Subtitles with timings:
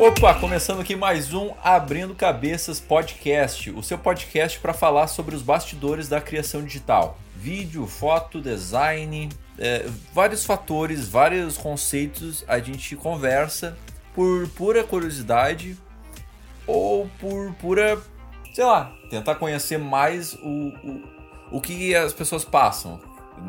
[0.00, 5.42] Opa, começando aqui mais um Abrindo Cabeças Podcast, o seu podcast para falar sobre os
[5.42, 7.18] bastidores da criação digital.
[7.34, 9.28] Vídeo, foto, design,
[9.58, 13.76] é, vários fatores, vários conceitos a gente conversa
[14.14, 15.76] por pura curiosidade
[16.64, 18.00] ou por pura,
[18.54, 23.00] sei lá, tentar conhecer mais o, o, o que as pessoas passam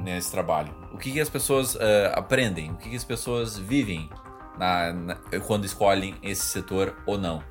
[0.04, 1.80] nesse trabalho, o que as pessoas uh,
[2.14, 4.10] aprendem, o que as pessoas vivem
[4.60, 5.16] na, na,
[5.48, 7.42] quando escolhem esse setor ou não.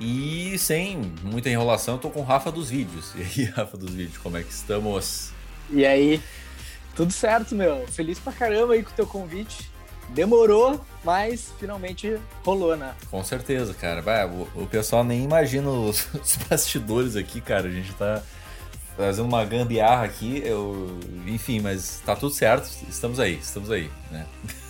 [0.00, 3.14] E sem muita enrolação, eu tô com o Rafa dos Vídeos.
[3.14, 5.30] E aí, Rafa dos Vídeos, como é que estamos?
[5.70, 6.20] E aí?
[6.96, 7.86] Tudo certo, meu.
[7.86, 9.70] Feliz pra caramba aí com o teu convite.
[10.08, 12.94] Demorou, mas finalmente rolou, né?
[13.10, 14.02] Com certeza, cara.
[14.26, 17.68] O, o, pessoal nem imagina os, os, bastidores aqui, cara.
[17.68, 18.22] A gente tá
[18.96, 20.42] fazendo uma gambiarra aqui.
[20.44, 22.68] Eu, enfim, mas tá tudo certo.
[22.88, 24.26] Estamos aí, estamos aí, né?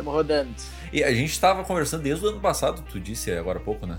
[0.00, 0.54] Estamos rodando.
[0.92, 3.98] E a gente estava conversando desde o ano passado, tu disse agora há pouco, né?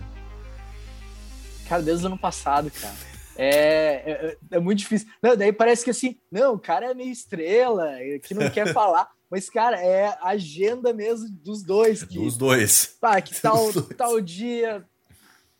[1.69, 2.95] Cara, desde o ano passado, cara.
[3.37, 5.07] É, é, é, muito difícil.
[5.21, 7.87] Não, daí parece que assim, não, o cara é meio estrela,
[8.23, 9.07] que não quer falar.
[9.29, 12.03] Mas, cara, é agenda mesmo dos dois.
[12.03, 12.97] Que, dos dois.
[12.99, 14.83] Pá, que tal, tal dia,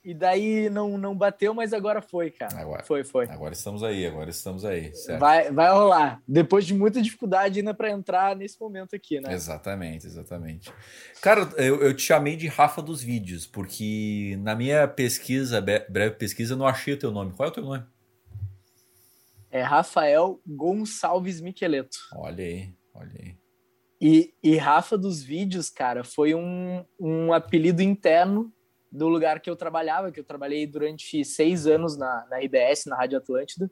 [0.03, 2.59] e daí não, não bateu, mas agora foi, cara.
[2.59, 3.27] Agora, foi, foi.
[3.29, 4.95] Agora estamos aí, agora estamos aí.
[4.95, 5.19] Certo.
[5.19, 6.21] Vai, vai rolar.
[6.27, 9.31] Depois de muita dificuldade ainda para entrar nesse momento aqui, né?
[9.31, 10.73] Exatamente, exatamente.
[11.21, 16.53] Cara, eu, eu te chamei de Rafa dos Vídeos, porque na minha pesquisa, breve pesquisa,
[16.53, 17.33] eu não achei o teu nome.
[17.33, 17.85] Qual é o teu nome?
[19.51, 21.97] É Rafael Gonçalves Miqueleto.
[22.15, 23.35] Olha aí, olha aí.
[24.01, 28.51] E, e Rafa dos Vídeos, cara, foi um, um apelido interno
[28.91, 32.95] do lugar que eu trabalhava, que eu trabalhei durante seis anos na, na RBS, na
[32.95, 33.71] Rádio Atlântida.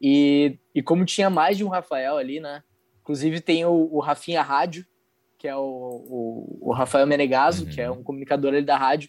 [0.00, 2.62] E, e como tinha mais de um Rafael ali, né?
[3.00, 4.84] Inclusive tem o, o Rafinha Rádio,
[5.38, 7.70] que é o, o, o Rafael Menegaso, uhum.
[7.70, 9.08] que é um comunicador ali da rádio.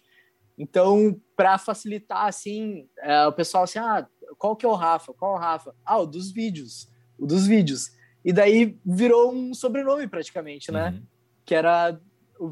[0.58, 4.08] Então, para facilitar, assim, é, o pessoal assim, ah,
[4.38, 5.14] qual que é o Rafa?
[5.14, 5.76] Qual é o Rafa?
[5.86, 6.90] Ah, o dos vídeos.
[7.18, 7.92] O dos vídeos.
[8.24, 10.90] E daí virou um sobrenome praticamente, né?
[10.90, 11.04] Uhum.
[11.46, 12.00] Que era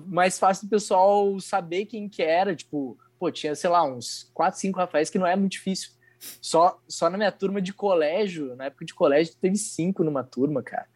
[0.08, 4.60] mais fácil do pessoal saber quem que era, tipo, pô, tinha, sei lá, uns quatro,
[4.60, 5.92] cinco Rafaéis que não é muito difícil.
[6.42, 10.64] Só, só na minha turma de colégio, na época de colégio, teve cinco numa turma,
[10.64, 10.88] cara.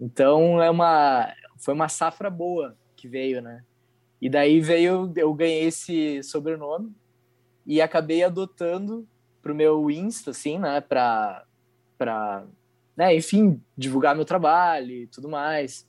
[0.00, 3.64] Então é uma foi uma safra boa que veio, né?
[4.20, 6.94] E daí veio, eu ganhei esse sobrenome
[7.66, 9.06] e acabei adotando
[9.40, 10.80] pro meu Insta, assim, né?
[10.80, 11.44] Pra,
[11.98, 12.46] pra
[12.96, 15.88] né, enfim, divulgar meu trabalho e tudo mais.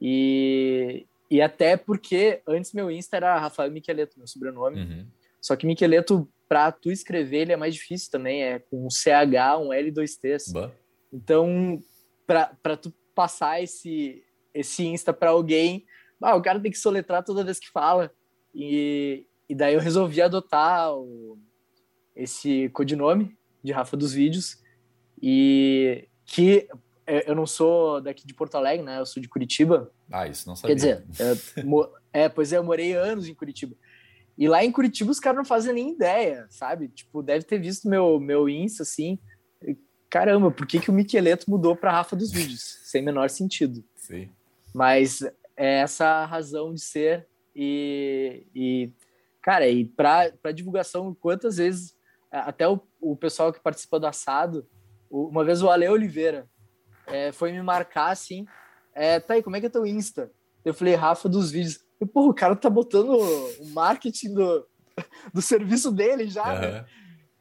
[0.00, 4.80] E, e até porque antes meu Insta era Rafael Miqueleto, meu sobrenome.
[4.80, 5.06] Uhum.
[5.40, 8.42] Só que Miqueleto, pra tu escrever, ele é mais difícil também.
[8.42, 10.52] É com um CH, um L e dois T's.
[10.52, 10.70] Bah.
[11.12, 11.80] Então,
[12.26, 14.22] pra, pra tu passar esse,
[14.54, 15.84] esse Insta pra alguém,
[16.20, 18.10] ah, o cara tem que soletrar toda vez que fala.
[18.54, 21.38] E, e daí eu resolvi adotar o,
[22.16, 24.62] esse codinome de Rafa dos Vídeos.
[25.20, 26.68] E que
[27.26, 28.98] eu não sou daqui de Porto Alegre, né?
[28.98, 29.90] Eu sou de Curitiba.
[30.10, 30.76] Ah, isso não sabia.
[30.76, 31.04] Quer dizer,
[32.12, 33.74] é, é, pois é, eu morei anos em Curitiba.
[34.36, 36.88] E lá em Curitiba os caras não fazem nem ideia, sabe?
[36.88, 39.18] Tipo, deve ter visto meu, meu Insta, assim.
[40.10, 42.78] Caramba, por que, que o Miqueleto mudou para Rafa dos Vídeos?
[42.84, 43.84] Sem menor sentido.
[43.96, 44.30] Sim.
[44.72, 45.22] Mas
[45.56, 47.26] é essa a razão de ser.
[47.54, 48.92] E, e
[49.42, 51.96] cara, e para divulgação, quantas vezes,
[52.30, 54.66] até o, o pessoal que participa do assado,
[55.10, 56.48] uma vez o Ale Oliveira,
[57.10, 58.46] é, foi me marcar assim.
[58.94, 60.30] É, tá aí, como é que é teu Insta?
[60.64, 61.80] Eu falei, Rafa dos vídeos.
[62.00, 64.66] E, porra, o cara tá botando o marketing do,
[65.32, 66.60] do serviço dele já, uhum.
[66.60, 66.86] né?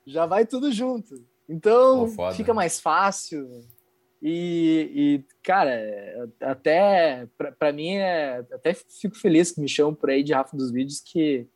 [0.06, 1.16] Já vai tudo junto.
[1.48, 3.48] Então, Pô, fica mais fácil.
[4.22, 5.80] E, e cara,
[6.42, 7.28] até
[7.60, 11.02] para mim, é, até fico feliz que me chamam por aí de Rafa dos Vídeos,
[11.02, 11.48] que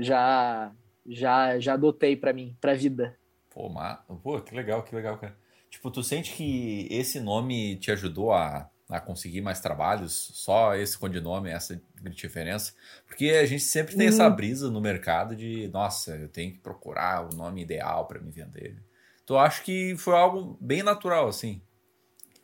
[0.00, 0.72] já
[1.06, 3.16] já já adotei para mim, pra vida.
[3.48, 3.96] Pô, ma...
[4.22, 5.37] Pô, que legal, que legal, cara.
[5.78, 10.32] Tipo, tu sente que esse nome te ajudou a, a conseguir mais trabalhos?
[10.34, 11.80] Só esse codinome, essa
[12.10, 12.74] diferença?
[13.06, 14.12] Porque a gente sempre tem uhum.
[14.12, 18.32] essa brisa no mercado de, nossa, eu tenho que procurar o nome ideal para me
[18.32, 18.82] vender.
[19.24, 21.62] Tu acha que foi algo bem natural, assim?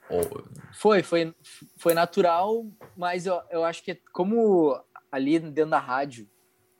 [0.08, 0.22] Ou...
[0.72, 1.34] Foi, foi,
[1.76, 2.64] foi natural,
[2.96, 4.80] mas eu, eu acho que como
[5.10, 6.30] ali dentro da rádio,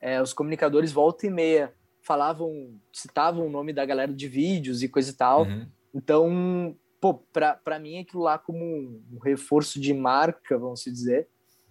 [0.00, 4.89] é, os comunicadores volta e meia falavam, citavam o nome da galera de vídeos e
[4.89, 5.43] coisa e tal.
[5.43, 5.67] Uhum.
[5.94, 11.29] Então, pô, para mim aquilo lá como um reforço de marca, vamos dizer,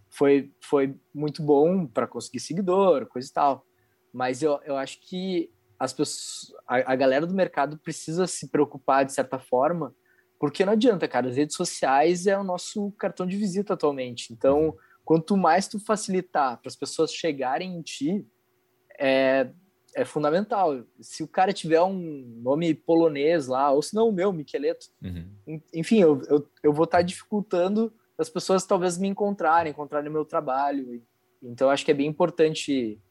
[0.10, 3.66] foi, foi muito bom para conseguir seguidor, coisa e tal.
[4.14, 9.06] Mas eu, eu acho que as pessoas, a, a galera do mercado precisa se preocupar
[9.06, 9.94] de certa forma,
[10.40, 14.32] porque não adianta, cara, as redes sociais é o nosso cartão de visita atualmente.
[14.32, 18.28] Então, quanto mais tu facilitar para as pessoas chegarem em ti,
[19.00, 19.50] é,
[19.96, 20.84] é fundamental.
[21.00, 25.62] Se o cara tiver um nome polonês lá, ou se não o meu, Micheleto, uhum.
[25.74, 30.14] enfim, eu, eu, eu vou estar tá dificultando as pessoas talvez me encontrarem, encontrarem o
[30.14, 31.02] meu trabalho.
[31.42, 33.02] Então, acho que é bem importante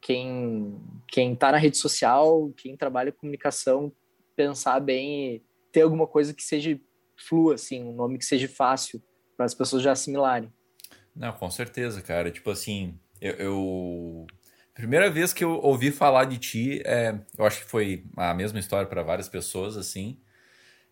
[0.00, 3.92] quem quem está na rede social, quem trabalha com comunicação,
[4.36, 5.42] pensar bem e
[5.72, 6.78] ter alguma coisa que seja
[7.16, 9.02] flua, assim, um nome que seja fácil
[9.36, 10.52] para as pessoas já assimilarem.
[11.14, 12.30] Não, com certeza, cara.
[12.30, 14.26] Tipo assim, eu, eu...
[14.78, 18.60] primeira vez que eu ouvi falar de ti, é, eu acho que foi a mesma
[18.60, 20.20] história para várias pessoas, assim.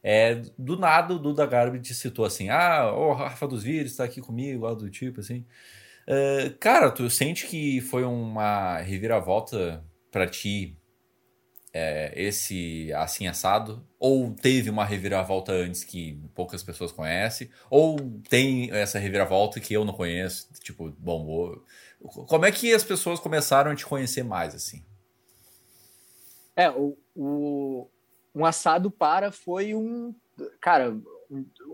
[0.03, 4.03] É, do nada o Duda Garbi te citou assim: ah, o Rafa dos Vírus está
[4.03, 5.47] aqui comigo, algo do tipo, assim.
[6.09, 10.77] Uh, cara, tu sente que foi uma reviravolta para ti
[11.73, 13.87] é, esse assim assado?
[14.01, 17.51] Ou teve uma reviravolta antes que poucas pessoas conhecem?
[17.71, 17.99] Ou
[18.29, 20.49] tem essa reviravolta que eu não conheço?
[20.61, 21.57] Tipo, bom,
[22.09, 24.85] como é que as pessoas começaram a te conhecer mais assim?
[26.55, 27.89] É, o, o
[28.35, 30.15] um assado para foi um
[30.61, 30.97] cara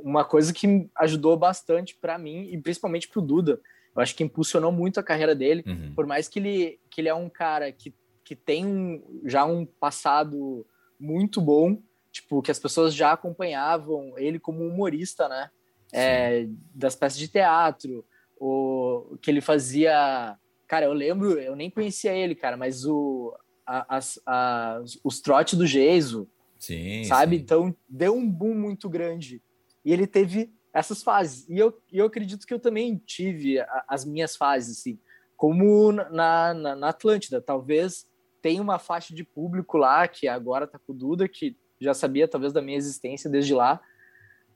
[0.03, 3.61] uma coisa que ajudou bastante para mim e principalmente para o Duda
[3.95, 5.95] eu acho que impulsionou muito a carreira dele, uhum.
[5.95, 7.95] por mais que ele, que ele é um cara que,
[8.25, 10.67] que tem um, já um passado
[10.99, 11.79] muito bom,
[12.11, 15.51] tipo, que as pessoas já acompanhavam ele como humorista, né?
[15.93, 18.03] É, das peças de teatro,
[18.43, 20.37] o que ele fazia.
[20.67, 23.37] Cara, eu lembro, eu nem conhecia ele, cara, mas o,
[23.67, 26.29] a, as, a, os trotes do Geiso,
[26.59, 27.37] sim, sabe?
[27.37, 27.43] Sim.
[27.43, 29.41] Então deu um boom muito grande.
[29.85, 31.49] E ele teve essas fases.
[31.49, 34.99] E eu, eu acredito que eu também tive as minhas fases, assim,
[35.37, 37.41] como na, na, na Atlântida.
[37.41, 38.09] Talvez
[38.41, 42.27] tenha uma faixa de público lá, que agora tá com o Duda, que já sabia
[42.27, 43.81] talvez da minha existência desde lá,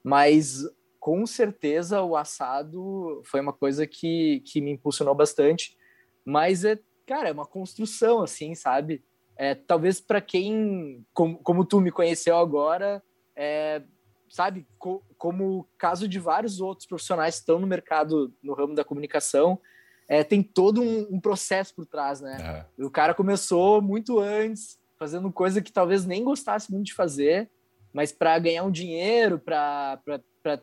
[0.03, 0.65] mas
[1.06, 5.79] com certeza o assado foi uma coisa que, que me impulsionou bastante,
[6.25, 9.05] mas é, cara, é uma construção, assim, sabe?
[9.37, 13.00] É, talvez para quem, como, como tu me conheceu agora,
[13.37, 13.85] é,
[14.29, 18.75] sabe, co como o caso de vários outros profissionais que estão no mercado, no ramo
[18.75, 19.61] da comunicação,
[20.09, 22.67] é, tem todo um, um, processo por trás, né?
[22.79, 22.85] É.
[22.85, 27.49] O cara começou muito antes, fazendo coisa que talvez nem gostasse muito de fazer,
[27.96, 29.98] mas para ganhar um dinheiro, para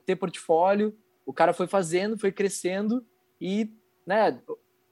[0.05, 0.95] ter portfólio,
[1.25, 3.03] o cara foi fazendo, foi crescendo
[3.41, 3.71] e,
[4.05, 4.39] né,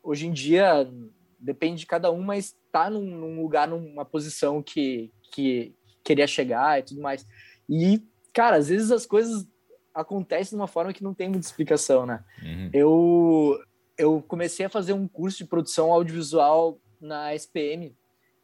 [0.02, 0.92] hoje em dia
[1.40, 6.80] depende de cada um, mas tá num, num lugar, numa posição que, que queria chegar
[6.80, 7.28] e tudo mais.
[7.70, 8.02] E
[8.34, 9.48] cara, às vezes as coisas
[9.94, 12.24] acontecem de uma forma que não tem muita explicação, né?
[12.42, 12.70] Uhum.
[12.74, 13.64] Eu,
[13.96, 17.96] eu comecei a fazer um curso de produção audiovisual na SPM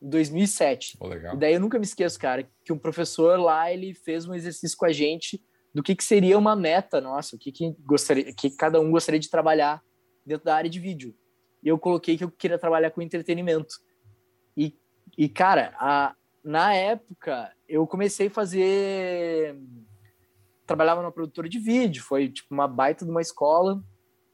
[0.01, 0.97] 2007.
[0.99, 1.35] Oh, legal.
[1.35, 4.77] E daí eu nunca me esqueço, cara, que um professor lá, ele fez um exercício
[4.77, 5.41] com a gente
[5.73, 9.19] do que, que seria uma meta nossa, o que, que, gostaria, que cada um gostaria
[9.19, 9.81] de trabalhar
[10.25, 11.15] dentro da área de vídeo.
[11.63, 13.75] E eu coloquei que eu queria trabalhar com entretenimento.
[14.55, 14.75] E,
[15.17, 19.57] e cara, a, na época, eu comecei a fazer.
[20.65, 23.83] Trabalhava numa produtora de vídeo, foi tipo uma baita de uma escola.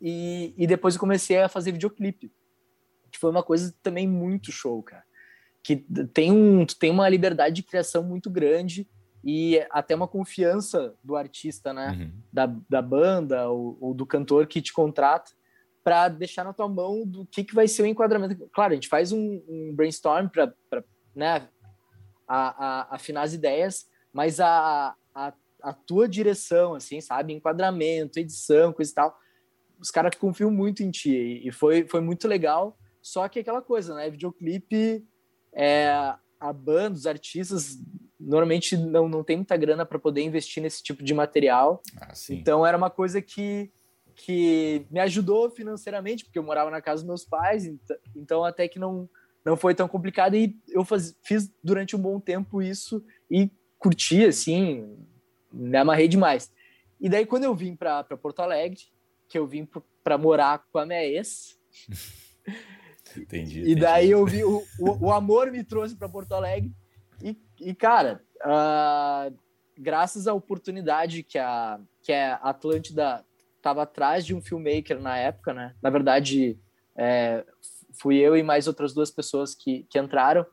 [0.01, 2.31] E, e depois eu comecei a fazer videoclipe,
[3.11, 5.03] que foi uma coisa também muito show, cara.
[5.63, 5.77] Que
[6.13, 8.87] tem, um, tem uma liberdade de criação muito grande
[9.23, 11.91] e até uma confiança do artista, né?
[11.97, 12.11] Uhum.
[12.31, 15.31] Da, da banda ou, ou, do cantor que te contrata
[15.83, 18.49] para deixar na tua mão do que, que vai ser o enquadramento.
[18.53, 20.53] Claro, a gente faz um, um brainstorm para
[21.15, 21.47] né,
[22.27, 27.33] a, a, afinar as ideias, mas a, a, a tua direção, assim, sabe?
[27.33, 29.17] Enquadramento, edição, coisa e tal.
[29.79, 32.77] Os caras confiam muito em ti e foi, foi muito legal.
[33.01, 34.09] Só que aquela coisa, né?
[34.09, 35.05] Videoclipe,
[35.53, 37.77] é, a banda, os artistas
[38.19, 41.81] normalmente não, não tem muita grana para poder investir nesse tipo de material.
[42.01, 43.71] Ah, então era uma coisa que,
[44.15, 47.69] que me ajudou financeiramente, porque eu morava na casa dos meus pais,
[48.15, 49.09] então até que não,
[49.43, 54.25] não foi tão complicado e eu faz, fiz durante um bom tempo isso e curti,
[54.25, 54.97] assim,
[55.51, 56.51] me amarrei demais.
[56.99, 58.79] E daí, quando eu vim para Porto Alegre,
[59.27, 59.67] que eu vim
[60.03, 61.57] para morar com a minha ex.
[63.19, 66.71] entendi, E daí eu vi, o, o, o amor me trouxe para Porto Alegre.
[67.21, 69.35] E, e cara, uh,
[69.77, 73.25] graças à oportunidade que a, que a Atlântida
[73.57, 75.73] estava atrás de um filmmaker na época, né?
[75.81, 76.57] Na verdade,
[76.95, 77.45] é,
[77.93, 80.45] fui eu e mais outras duas pessoas que, que entraram.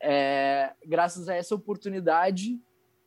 [0.00, 2.58] É, graças a essa oportunidade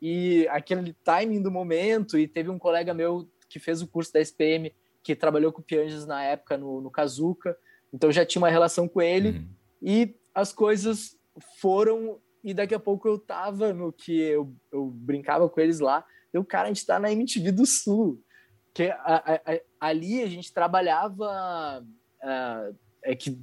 [0.01, 4.22] e aquele timing do momento, e teve um colega meu que fez o curso da
[4.22, 7.58] SPM, que trabalhou com o Pianges na época no, no Kazuca,
[7.93, 9.48] então já tinha uma relação com ele, uhum.
[9.81, 11.17] e as coisas
[11.60, 16.05] foram, e daqui a pouco eu tava no que eu, eu brincava com eles lá,
[16.31, 18.22] eu, cara, a gente tá na MTV do Sul,
[18.74, 21.84] que a, a, a, ali a gente trabalhava
[22.24, 23.38] uh, é que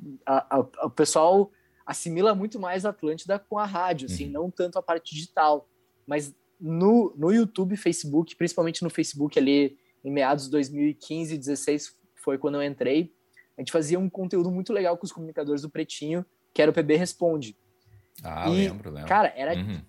[0.82, 1.50] o pessoal
[1.84, 4.32] assimila muito mais a Atlântida com a rádio, assim, uhum.
[4.32, 5.68] não tanto a parte digital,
[6.06, 12.38] mas no, no YouTube, Facebook, principalmente no Facebook ali em meados de 2015, 16 foi
[12.38, 13.12] quando eu entrei,
[13.56, 16.74] a gente fazia um conteúdo muito legal com os comunicadores do Pretinho, que era o
[16.74, 17.56] PB Responde.
[18.22, 19.08] Ah, e, lembro, lembro.
[19.08, 19.80] Cara, era, uhum.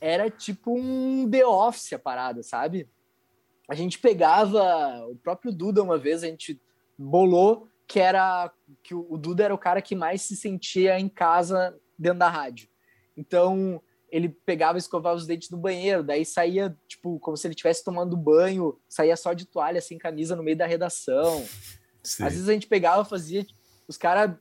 [0.00, 2.88] era tipo um The Office a parada, sabe?
[3.68, 6.60] A gente pegava o próprio Duda uma vez, a gente
[6.98, 8.50] bolou que era
[8.82, 12.68] que o Duda era o cara que mais se sentia em casa dentro da rádio.
[13.16, 17.54] Então, ele pegava e escovava os dentes no banheiro, daí saía, tipo, como se ele
[17.54, 21.44] estivesse tomando banho, saía só de toalha, sem camisa, no meio da redação.
[22.02, 22.24] Sim.
[22.24, 23.46] Às vezes a gente pegava, fazia
[23.86, 24.32] os caras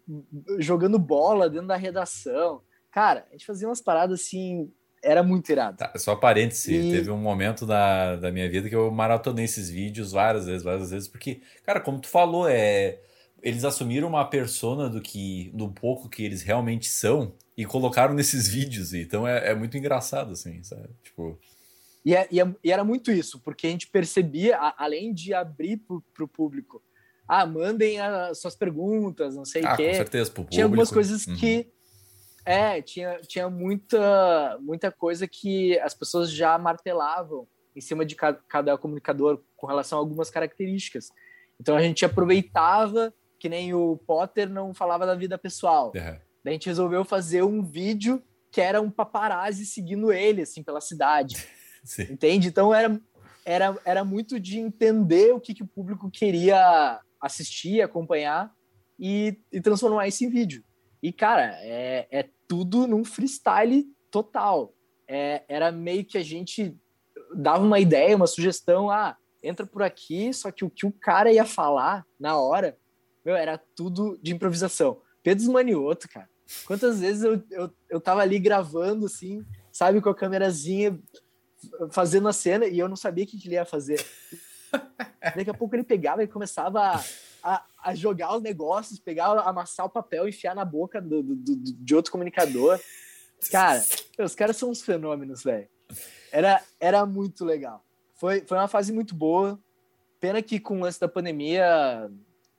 [0.59, 2.61] jogando bola dentro da redação.
[2.91, 4.71] Cara, a gente fazia umas paradas assim,
[5.03, 5.77] era muito irado.
[5.77, 6.91] Tá, só parêntese, e...
[6.91, 10.91] teve um momento da, da minha vida que eu maratonei esses vídeos várias vezes, várias
[10.91, 12.99] vezes, porque, cara, como tu falou, é
[13.41, 18.47] eles assumiram uma persona do que do pouco que eles realmente são e colocaram nesses
[18.49, 18.93] vídeos.
[18.93, 20.89] Então é, é muito engraçado, assim, sabe?
[21.03, 21.39] Tipo.
[22.05, 25.33] E, é, e, é, e, era muito isso, porque a gente percebia, a, além de
[25.33, 26.81] abrir para o público,
[27.33, 29.87] ah, mandem as suas perguntas, não sei o ah, quê.
[29.87, 31.37] Com certeza, pro Tinha algumas coisas uhum.
[31.37, 31.71] que.
[32.43, 38.37] É, tinha, tinha muita, muita coisa que as pessoas já martelavam em cima de cada,
[38.49, 41.09] cada comunicador com relação a algumas características.
[41.57, 45.93] Então a gente aproveitava que nem o Potter não falava da vida pessoal.
[45.95, 46.17] Uhum.
[46.43, 48.21] Daí a gente resolveu fazer um vídeo
[48.51, 51.47] que era um paparazzi seguindo ele, assim, pela cidade.
[51.81, 52.07] Sim.
[52.11, 52.49] Entende?
[52.49, 52.99] Então era,
[53.45, 58.51] era, era muito de entender o que, que o público queria assistir, acompanhar
[58.99, 60.63] e, e transformar isso em vídeo.
[61.01, 64.73] E, cara, é, é tudo num freestyle total.
[65.07, 66.75] É, era meio que a gente
[67.35, 71.31] dava uma ideia, uma sugestão, ah, entra por aqui, só que o que o cara
[71.31, 72.77] ia falar na hora
[73.23, 75.01] meu, era tudo de improvisação.
[75.23, 76.29] Pedro Manioto, cara.
[76.65, 80.99] Quantas vezes eu, eu, eu tava ali gravando, assim, sabe, com a câmerazinha,
[81.91, 84.03] fazendo a cena, e eu não sabia o que, ele ia fazer.
[85.35, 87.03] Daqui a pouco ele pegava e começava
[87.43, 91.55] a, a, jogar os negócios, pegar, amassar o papel, enfiar na boca do, do, do
[91.55, 92.79] de outro comunicador.
[93.51, 93.83] Cara,
[94.19, 95.67] os caras são uns fenômenos, velho.
[96.31, 97.83] Era, era muito legal.
[98.15, 99.59] Foi, foi uma fase muito boa.
[100.19, 102.09] Pena que com o lance da pandemia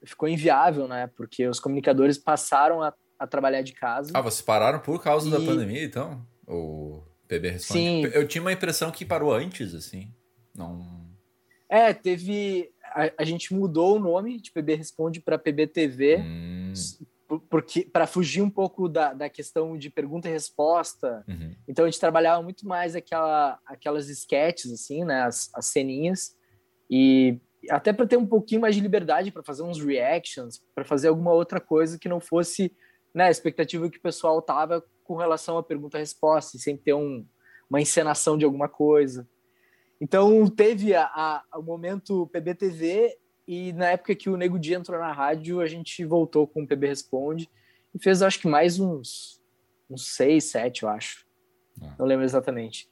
[0.04, 1.06] ficou inviável, né?
[1.16, 4.10] Porque os comunicadores passaram a, a trabalhar de casa.
[4.14, 5.30] Ah, vocês pararam por causa e...
[5.30, 6.26] da pandemia, então?
[6.46, 7.80] O PB responde.
[7.80, 8.04] Sim.
[8.06, 10.12] Eu tinha uma impressão que parou antes, assim.
[10.54, 11.01] Não.
[11.72, 12.70] É, teve.
[12.84, 16.72] A, a gente mudou o nome de PB Responde para PBTV, hum.
[17.48, 21.24] porque para fugir um pouco da, da questão de pergunta e resposta.
[21.26, 21.56] Uhum.
[21.66, 25.22] Então a gente trabalhava muito mais aquela, aquelas sketches, assim, né?
[25.22, 26.36] As, as ceninhas.
[26.90, 31.08] E até para ter um pouquinho mais de liberdade para fazer uns reactions, para fazer
[31.08, 32.76] alguma outra coisa que não fosse
[33.14, 37.24] né, a expectativa que o pessoal tava com relação à pergunta-resposta, sem ter um,
[37.70, 39.26] uma encenação de alguma coisa.
[40.02, 43.16] Então teve a, a, o momento PBTV
[43.46, 46.66] e na época que o Nego Dia entrou na rádio, a gente voltou com o
[46.66, 47.48] PB Responde
[47.94, 49.40] e fez acho que mais uns,
[49.88, 51.24] uns seis, sete, eu acho.
[51.80, 51.94] Ah.
[52.00, 52.90] Não lembro exatamente.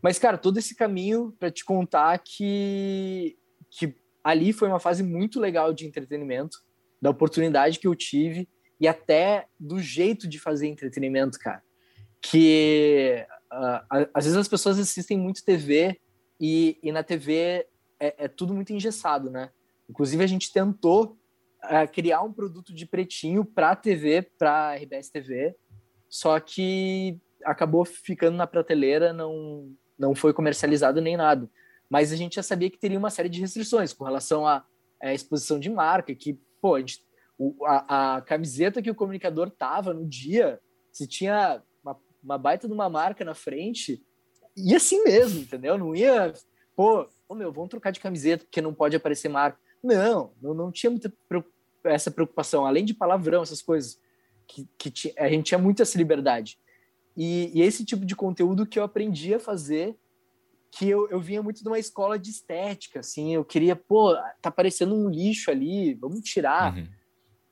[0.00, 3.36] Mas, cara, todo esse caminho para te contar que,
[3.70, 3.94] que
[4.24, 6.56] ali foi uma fase muito legal de entretenimento,
[7.02, 8.48] da oportunidade que eu tive
[8.80, 11.62] e até do jeito de fazer entretenimento, cara.
[12.18, 16.00] Que uh, às vezes as pessoas assistem muito TV
[16.40, 17.66] e, e na TV
[17.98, 19.50] é, é, tudo muito engessado, né?
[19.88, 21.16] Inclusive a gente tentou
[21.64, 25.56] uh, criar um produto de pretinho para TV, para RBS TV,
[26.08, 31.48] só que acabou ficando na prateleira, não não foi comercializado nem nada
[31.88, 34.64] mas a gente já sabia que teria uma série de restrições com relação à,
[35.00, 37.00] à exposição de marca, que, pô, a, gente,
[37.38, 40.60] o, a, a, camiseta que o comunicador tava no dia,
[40.92, 44.02] se tinha uma, uma, baita de uma marca na frente,
[44.56, 45.76] ia assim mesmo, entendeu?
[45.76, 46.32] Não ia,
[46.74, 49.58] pô, oh, meu, vamos trocar de camiseta porque não pode aparecer marca.
[49.82, 51.12] Não, não, não tinha muita
[51.84, 54.00] essa preocupação, além de palavrão, essas coisas,
[54.46, 56.58] que, que a gente tinha muita essa liberdade.
[57.16, 59.96] E, e esse tipo de conteúdo que eu aprendi a fazer
[60.70, 64.50] que eu, eu vinha muito de uma escola de estética, assim, eu queria, pô, tá
[64.50, 66.76] parecendo um lixo ali, vamos tirar.
[66.76, 66.88] Uhum.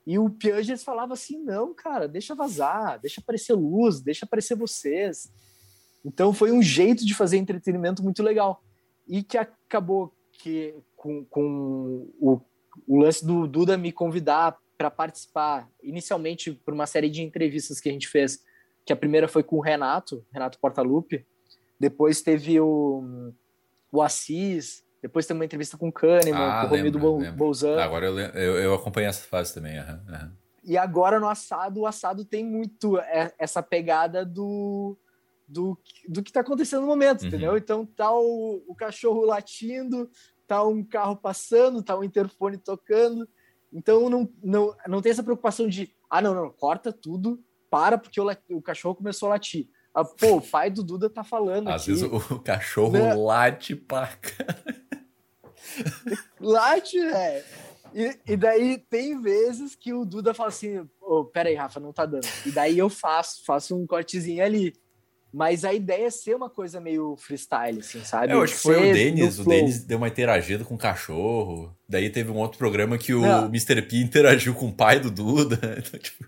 [0.07, 5.33] E o Pianges falava assim, não, cara, deixa vazar, deixa aparecer luz, deixa aparecer vocês.
[6.05, 8.63] Então foi um jeito de fazer entretenimento muito legal.
[9.09, 12.41] E que acabou que com, com o,
[12.87, 17.89] o lance do Duda me convidar para participar, inicialmente por uma série de entrevistas que
[17.89, 18.43] a gente fez,
[18.85, 21.25] que a primeira foi com o Renato, Renato Portaluppi,
[21.79, 23.33] depois teve o,
[23.91, 26.99] o Assis, Depois tem uma entrevista com o Kahneman, ah, com o Romildo
[27.37, 27.79] Bolzan.
[27.79, 29.79] Agora eu, eu, eu acompanhei essa fase também.
[29.79, 30.31] Uhum, uhum.
[30.65, 32.99] E agora no assado, o assado tem muito
[33.39, 34.97] essa pegada do,
[35.47, 37.29] do, do que está acontecendo no momento, uhum.
[37.29, 37.57] entendeu?
[37.57, 40.11] Então tá o, o cachorro latindo,
[40.47, 43.29] tá um carro passando, tá um interfone tocando.
[43.73, 48.21] Então não, não, não tem essa preocupação de, ah, não, não, corta tudo, para porque
[48.21, 49.69] o, o cachorro começou a latir.
[49.93, 51.93] Ah, pô, o pai do Duda tá falando Às aqui.
[51.93, 53.15] vezes o, cachorro né?
[53.15, 54.09] late pra
[56.41, 57.45] Late, é.
[57.95, 61.93] E, e, daí tem vezes que o Duda fala assim, oh, pera aí, Rafa, não
[61.93, 62.27] tá dando.
[62.45, 64.75] E daí eu faço, faço um cortezinho ali.
[65.35, 68.33] Mas a ideia é ser uma coisa meio freestyle, assim, sabe?
[68.33, 69.41] É, eu acho que foi o Denis.
[69.41, 71.77] O Denis deu uma interagida com o cachorro.
[71.89, 73.47] Daí teve um outro programa que o Não.
[73.47, 73.83] Mr.
[73.83, 75.59] P interagiu com o pai do Duda.
[75.85, 76.25] Então, tipo...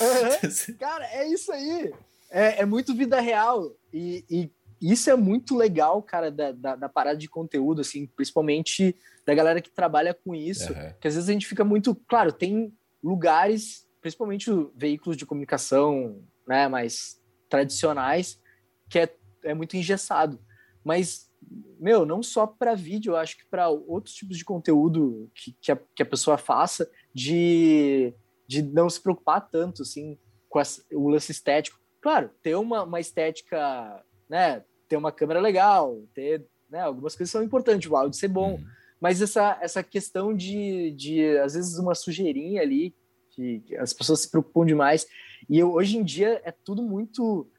[0.00, 0.76] uhum.
[0.78, 1.92] Cara, é isso aí.
[2.30, 3.74] É, é muito vida real.
[3.92, 8.94] E, e, isso é muito legal, cara, da, da, da, parada de conteúdo, assim, principalmente
[9.26, 10.72] da galera que trabalha com isso.
[10.72, 10.92] Uhum.
[11.00, 11.96] Que às vezes a gente fica muito.
[12.06, 12.72] Claro, tem
[13.02, 17.19] lugares, principalmente veículos de comunicação, né, mais
[17.50, 18.40] tradicionais,
[18.88, 19.14] que é,
[19.44, 20.38] é muito engessado.
[20.82, 21.30] Mas,
[21.78, 25.72] meu, não só para vídeo, eu acho que para outros tipos de conteúdo que, que,
[25.72, 28.14] a, que a pessoa faça, de,
[28.46, 30.16] de não se preocupar tanto, assim,
[30.48, 30.60] com
[30.92, 31.78] o lance estético.
[32.00, 37.42] Claro, ter uma, uma estética, né, ter uma câmera legal, ter, né, algumas coisas são
[37.42, 38.64] importantes, o áudio ser bom, uhum.
[39.00, 42.94] mas essa, essa questão de, de, às vezes, uma sujeirinha ali,
[43.30, 45.06] que, que as pessoas se preocupam demais,
[45.50, 47.50] e eu, hoje em dia é tudo muito.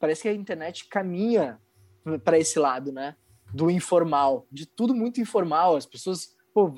[0.00, 1.60] Parece que a internet caminha
[2.24, 3.16] para esse lado, né?
[3.52, 5.76] Do informal, de tudo muito informal.
[5.76, 6.74] As pessoas pô,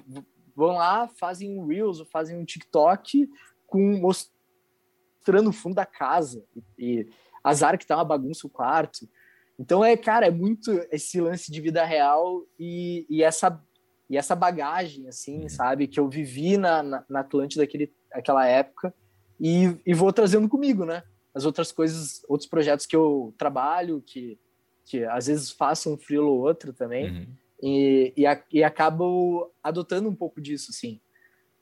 [0.57, 3.31] vão lá, fazem um Reels, ou fazem um TikTok
[3.65, 6.45] com mostrando o fundo da casa.
[6.77, 7.09] E,
[7.45, 9.09] azar que tá uma bagunça o quarto.
[9.57, 13.63] Então é, cara, é muito esse lance de vida real e, e essa
[14.09, 15.49] e essa bagagem, assim, uhum.
[15.49, 18.95] sabe, que eu vivi na, na, na Atlântida daquele, aquela época
[19.41, 21.03] e, e vou trazendo comigo, né?
[21.35, 24.39] As outras coisas, outros projetos que eu trabalho, que,
[24.85, 27.27] que às vezes faço um frilo ou outro também, uhum.
[27.63, 31.01] e, e, a, e acabo adotando um pouco disso, sim.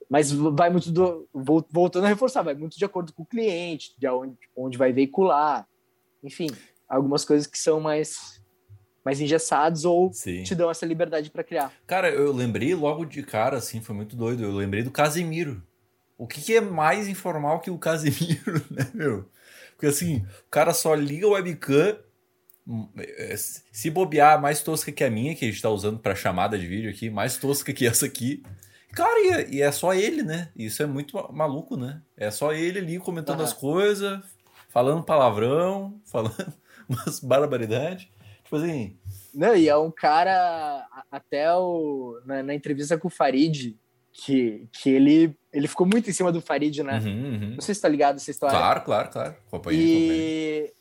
[0.09, 1.27] Mas vai muito do.
[1.33, 5.67] Voltando a reforçar, vai muito de acordo com o cliente, de onde, onde vai veicular,
[6.23, 6.49] enfim,
[6.89, 8.43] algumas coisas que são mais
[9.05, 10.43] mais engessados ou Sim.
[10.45, 11.71] te dão essa liberdade para criar.
[11.87, 14.43] Cara, eu lembrei logo de cara, assim, foi muito doido.
[14.43, 15.63] Eu lembrei do Casimiro.
[16.17, 19.29] O que, que, é mais informal que o Casimiro, né, meu?
[19.73, 21.99] Porque assim, o cara só liga o webcam.
[22.67, 26.15] Hum, é, se bobear mais tosca que a minha, que a gente tá usando para
[26.15, 28.43] chamada de vídeo aqui, mais tosca que essa aqui.
[28.95, 30.51] Cara, e é, e é, só ele, né?
[30.57, 32.01] Isso é muito maluco, né?
[32.17, 34.21] É só ele ali comentando as coisas,
[34.69, 36.55] falando palavrão, falando
[36.89, 38.09] umas barbaridades.
[38.45, 38.97] Tipo assim.
[39.35, 43.77] Não, e é um cara, até o, na, na entrevista com o Farid,
[44.15, 47.01] que, que ele, ele ficou muito em cima do Farid, né?
[47.01, 47.51] Uhum, uhum.
[47.55, 48.57] Não sei se tá ligado essa história.
[48.57, 49.37] Claro, claro, claro.
[49.49, 50.73] Acompanhei,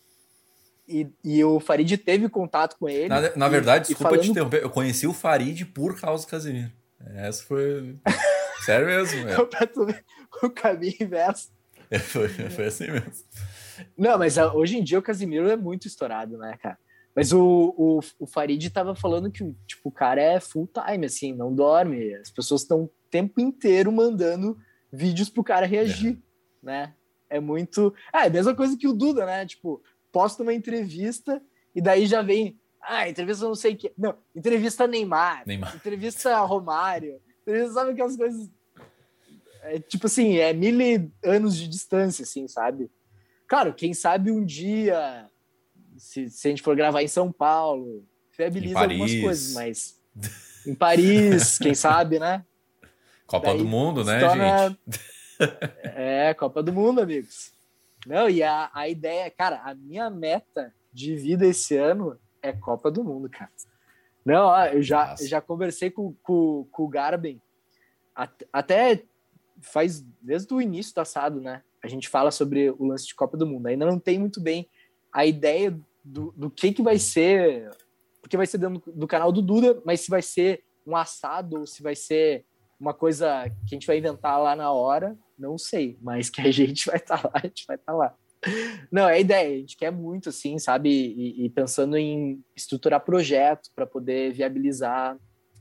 [0.88, 3.10] e, e, e, o Farid teve contato com ele.
[3.10, 4.24] Na, na verdade, e, desculpa falando...
[4.24, 6.72] te interromper, eu conheci o Farid por causa do Casimiro.
[7.16, 7.98] Essa foi.
[8.64, 9.28] Sério mesmo.
[9.28, 9.36] É.
[10.44, 11.50] o caminho inverso.
[11.90, 13.12] É, foi, foi assim mesmo.
[13.98, 16.78] Não, mas ah, hoje em dia o Casimiro é muito estourado, né, cara?
[17.16, 21.34] Mas o, o, o Farid tava falando que tipo, o cara é full time, assim,
[21.34, 22.14] não dorme.
[22.16, 24.58] As pessoas estão tempo inteiro mandando
[24.92, 26.66] vídeos pro cara reagir, é.
[26.66, 26.96] né?
[27.30, 27.94] É muito.
[28.12, 29.46] Ah, é a mesma coisa que o Duda, né?
[29.46, 31.40] Tipo, posta uma entrevista
[31.76, 32.60] e daí já vem.
[32.82, 33.94] Ah, entrevista não sei o que.
[33.96, 35.76] Não, entrevista Neymar, Neymar.
[35.76, 37.22] entrevista Romário.
[37.42, 38.50] Entrevista, sabe aquelas coisas.
[39.62, 42.90] É, tipo assim, é mil anos de distância, assim, sabe?
[43.48, 45.30] Claro, quem sabe um dia,
[45.98, 48.04] se, se a gente for gravar em São Paulo,
[48.36, 50.02] viabiliza algumas coisas, mas
[50.66, 52.44] em Paris, quem sabe, né?
[53.26, 54.70] Copa Daí, do Mundo, né, torna...
[54.70, 54.80] gente?
[55.84, 57.52] é, Copa do Mundo, amigos.
[58.06, 62.92] Não, e a, a ideia, cara, a minha meta de vida esse ano é Copa
[62.92, 63.50] do Mundo, cara.
[64.26, 67.42] Não, ó, eu já, já conversei com, com, com o Garben,
[68.52, 69.04] até
[69.62, 71.64] faz desde o início do assado, né?
[71.82, 73.68] A gente fala sobre o lance de Copa do Mundo.
[73.68, 74.70] Ainda não tem muito bem
[75.12, 77.70] a ideia do, do que, que vai ser,
[78.22, 81.68] porque vai ser dentro do canal do Duda, mas se vai ser um assado ou
[81.68, 82.46] se vai ser
[82.80, 86.52] uma coisa que a gente vai inventar lá na hora, não sei, mas que a
[86.52, 88.16] gente vai estar tá lá, a gente vai estar tá lá.
[88.92, 90.90] Não, é a ideia, a gente quer muito, assim, sabe?
[90.90, 95.18] E, e pensando em estruturar projeto para poder viabilizar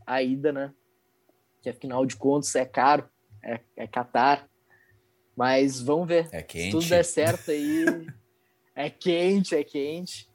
[0.06, 0.72] a ida, né?
[1.62, 3.08] Que afinal de contas é caro,
[3.42, 4.48] é, é Qatar.
[5.36, 6.28] Mas vamos ver.
[6.32, 6.64] É quente.
[6.66, 7.84] Se tudo der certo aí.
[8.74, 10.28] é quente, é quente.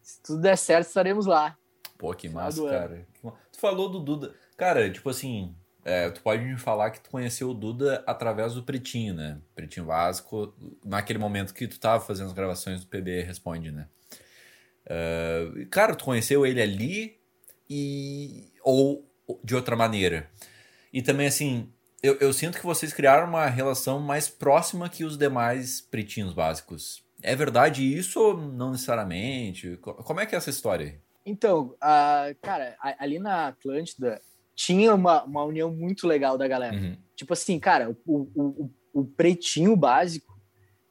[0.00, 1.56] Se tudo der certo, estaremos lá.
[1.98, 3.06] Pô, que massa, cara.
[3.52, 4.34] Tu falou do Duda.
[4.56, 8.62] Cara, tipo assim, é, tu pode me falar que tu conheceu o Duda através do
[8.62, 9.38] Pretinho, né?
[9.54, 13.88] Pretinho Vasco, naquele momento que tu tava fazendo as gravações do PB Responde, né?
[14.86, 17.18] Uh, cara, tu conheceu ele ali
[17.68, 19.08] e ou
[19.42, 20.30] de outra maneira.
[20.92, 25.16] E também, assim, eu, eu sinto que vocês criaram uma relação mais próxima que os
[25.16, 27.02] demais pretinhos básicos.
[27.22, 29.76] É verdade isso ou não necessariamente?
[29.78, 31.00] Como é que é essa história aí?
[31.24, 34.20] Então, uh, cara, ali na Atlântida
[34.54, 36.76] tinha uma, uma união muito legal da galera.
[36.76, 36.96] Uhum.
[37.16, 40.38] Tipo assim, cara, o, o, o, pretinho básico,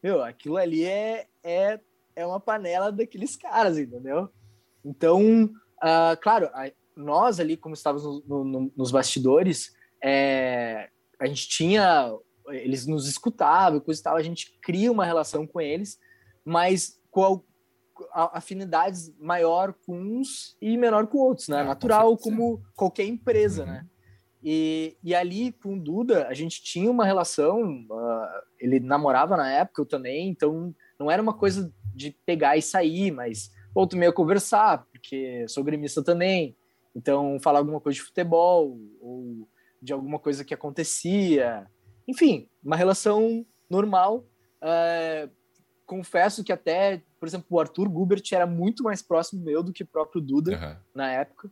[0.02, 1.80] meu, aquilo ali é, é,
[2.15, 4.30] é uma panela daqueles caras, entendeu?
[4.84, 6.50] Então, uh, claro,
[6.95, 12.12] nós ali, como estávamos no, no, nos bastidores, é, a gente tinha,
[12.50, 16.00] eles nos escutavam, coisa e tal, a gente cria uma relação com eles,
[16.43, 17.43] mas com
[18.14, 21.62] afinidades maior com uns e menor com outros, né?
[21.62, 23.70] É, Natural, com como qualquer empresa, uhum.
[23.70, 23.86] né?
[24.44, 28.28] E, e ali com o Duda, a gente tinha uma relação, uh,
[28.60, 33.12] ele namorava na época, eu também, então não era uma coisa de pegar e sair,
[33.12, 36.58] mas ou tu meio conversar, porque sou gremista também,
[36.96, 39.48] então, falar alguma coisa de futebol ou
[39.82, 41.66] de alguma coisa que acontecia.
[42.08, 44.26] Enfim, uma relação normal.
[44.62, 45.30] É,
[45.92, 49.84] confesso que até, por exemplo, o Arthur Gubert era muito mais próximo meu do que
[49.84, 50.76] o próprio Duda uhum.
[50.96, 51.52] na época.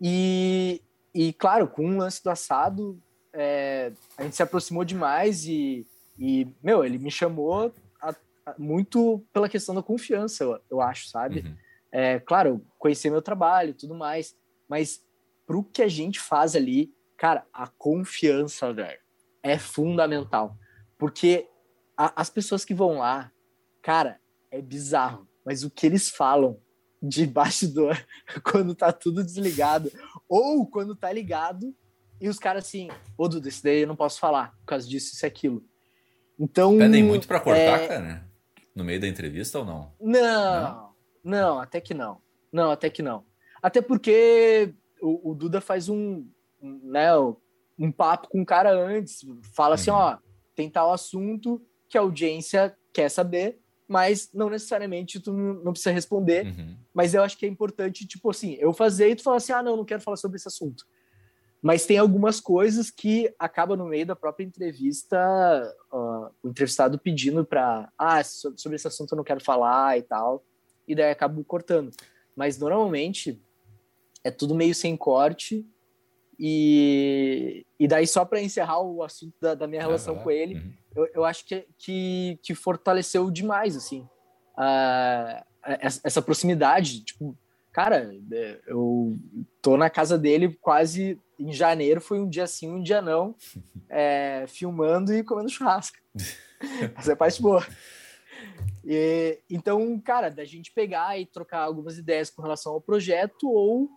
[0.00, 0.80] E,
[1.12, 5.84] e, claro, com o lance do assado, é, a gente se aproximou demais e,
[6.16, 8.14] e meu, ele me chamou a,
[8.46, 11.40] a, muito pela questão da confiança, eu, eu acho, sabe?
[11.40, 11.56] Uhum.
[11.90, 14.36] É, claro, conhecer meu trabalho e tudo mais,
[14.68, 15.04] mas
[15.44, 19.00] pro que a gente faz ali, cara, a confiança, velho,
[19.42, 20.56] é fundamental.
[20.96, 21.48] Porque
[21.96, 23.32] a, as pessoas que vão lá,
[23.82, 25.26] cara, é bizarro.
[25.44, 26.60] Mas o que eles falam
[27.02, 27.96] de bastidor
[28.44, 29.90] quando tá tudo desligado,
[30.28, 31.74] ou quando tá ligado,
[32.20, 35.14] e os caras assim, ô Duda, esse daí eu não posso falar, por causa disso,
[35.14, 35.64] isso e aquilo.
[36.38, 36.76] Então.
[36.76, 37.88] Pedem muito para cortar, é...
[37.88, 38.28] cara?
[38.74, 39.92] No meio da entrevista ou não?
[40.00, 40.20] não?
[40.20, 42.20] Não, não, até que não.
[42.52, 43.24] Não, até que não.
[43.62, 46.26] Até porque o, o Duda faz um,
[46.60, 47.10] né,
[47.78, 49.20] um papo com o cara antes,
[49.54, 49.96] fala assim, uhum.
[49.96, 50.18] ó,
[50.54, 53.58] tem tal assunto que a audiência quer saber,
[53.88, 56.46] mas não necessariamente tu não precisa responder.
[56.46, 56.76] Uhum.
[56.92, 59.62] Mas eu acho que é importante, tipo assim, eu fazer e tu falar assim, ah,
[59.62, 60.84] não, não quero falar sobre esse assunto.
[61.60, 65.18] Mas tem algumas coisas que acaba no meio da própria entrevista,
[65.92, 70.44] uh, o entrevistado pedindo para, ah, sobre esse assunto eu não quero falar e tal,
[70.86, 71.90] e daí acabo cortando.
[72.36, 73.42] Mas normalmente
[74.22, 75.66] é tudo meio sem corte.
[76.38, 80.22] E, e daí, só para encerrar o assunto da, da minha relação uhum.
[80.22, 80.72] com ele, uhum.
[80.98, 84.08] Eu, eu acho que, que, que fortaleceu demais, assim,
[85.62, 87.04] essa, essa proximidade.
[87.04, 87.36] Tipo,
[87.72, 88.10] cara,
[88.66, 89.16] eu
[89.62, 93.36] tô na casa dele quase em janeiro, foi um dia sim, um dia não,
[93.88, 95.96] é, filmando e comendo churrasco.
[96.96, 97.64] Essa é a parte boa.
[98.84, 103.88] E, então, cara, da gente pegar e trocar algumas ideias com relação ao projeto ou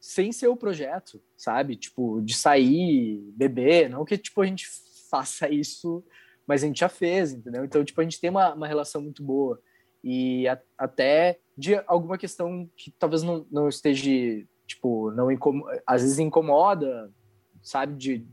[0.00, 1.76] sem ser o projeto, sabe?
[1.76, 4.66] Tipo, de sair, beber, não que tipo a gente
[5.10, 6.04] faça isso,
[6.48, 7.64] mas a gente já fez, entendeu?
[7.64, 9.60] Então, tipo, a gente tem uma, uma relação muito boa.
[10.02, 14.10] E a, até de alguma questão que talvez não, não esteja,
[14.66, 15.28] tipo, não
[15.86, 17.12] às vezes incomoda,
[17.62, 17.94] sabe?
[17.96, 18.26] De,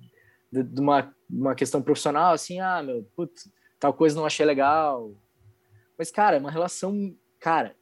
[0.52, 5.12] de, de, uma, uma questão profissional, assim, ah, meu, putz, tal coisa não achei legal,
[5.98, 7.76] mas, cara, é uma relação, cara,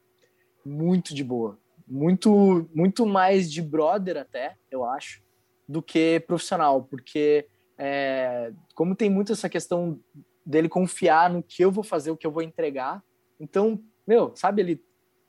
[0.65, 1.58] muito de boa.
[1.88, 5.22] Muito, muito mais de brother até, eu acho,
[5.67, 6.84] do que profissional.
[6.84, 9.99] Porque, é, como tem muito essa questão
[10.45, 13.03] dele confiar no que eu vou fazer, o que eu vou entregar.
[13.39, 14.86] Então, meu, sabe, ele,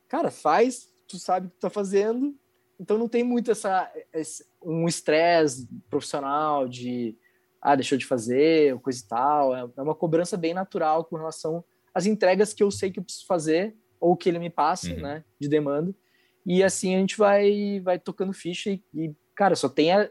[0.09, 2.35] cara, faz, tu sabe o que tu tá fazendo.
[2.79, 7.17] Então não tem muito essa, esse, um estresse profissional de,
[7.63, 9.57] ah, deixou de fazer, coisa e tal.
[9.57, 13.05] É, é uma cobrança bem natural com relação as entregas que eu sei que eu
[13.05, 15.01] preciso fazer ou que ele me passa, uhum.
[15.01, 15.95] né, de demanda.
[16.45, 20.11] E assim a gente vai vai tocando ficha e, e cara, só tem a,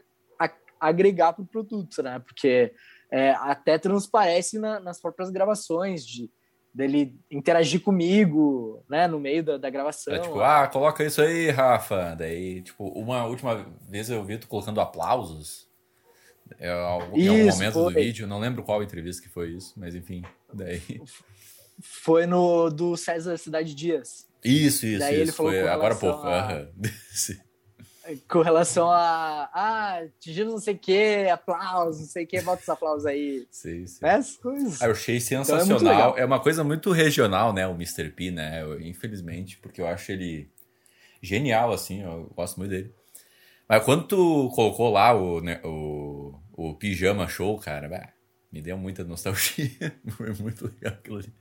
[0.88, 2.18] agregar pro produto, né?
[2.18, 2.72] Porque
[3.10, 6.30] é, até transparece na, nas próprias gravações de
[6.74, 10.12] dele interagir comigo, né, no meio da, da gravação.
[10.12, 12.16] É tipo, ah, coloca isso aí, Rafa.
[12.16, 15.68] Daí, tipo, uma última vez eu vi tu colocando aplausos.
[16.58, 17.94] É, em algum momento foi.
[17.94, 20.82] do vídeo, não lembro qual entrevista que foi isso, mas enfim, daí.
[21.80, 24.26] Foi no do César Cidade Dias.
[24.44, 25.22] Isso, isso, Daí isso.
[25.22, 26.26] Ele falou foi agora há pouco.
[26.26, 26.66] A...
[28.28, 29.48] com relação a.
[29.52, 33.46] Ah, tingimos não sei o que, aplausos, não sei o que, bota os aplausos aí.
[33.50, 34.04] Sim, sim.
[34.04, 34.82] Essas coisas.
[34.82, 36.10] Ah, eu achei sensacional.
[36.10, 37.66] Então é, é, uma coisa muito regional, né?
[37.66, 38.10] O Mr.
[38.10, 38.62] P, né?
[38.62, 40.50] Eu, infelizmente, porque eu acho ele
[41.22, 42.94] genial, assim, eu gosto muito dele.
[43.68, 48.12] Mas quando tu colocou lá o, né, o, o pijama show, cara, bah,
[48.52, 49.70] me deu muita nostalgia.
[50.16, 51.32] Foi muito legal aquilo ali.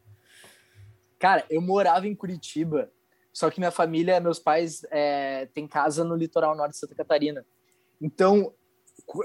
[1.19, 2.91] Cara, eu morava em Curitiba,
[3.34, 7.43] só que minha família, meus pais, é, tem casa no litoral norte de Santa Catarina.
[8.00, 8.54] Então,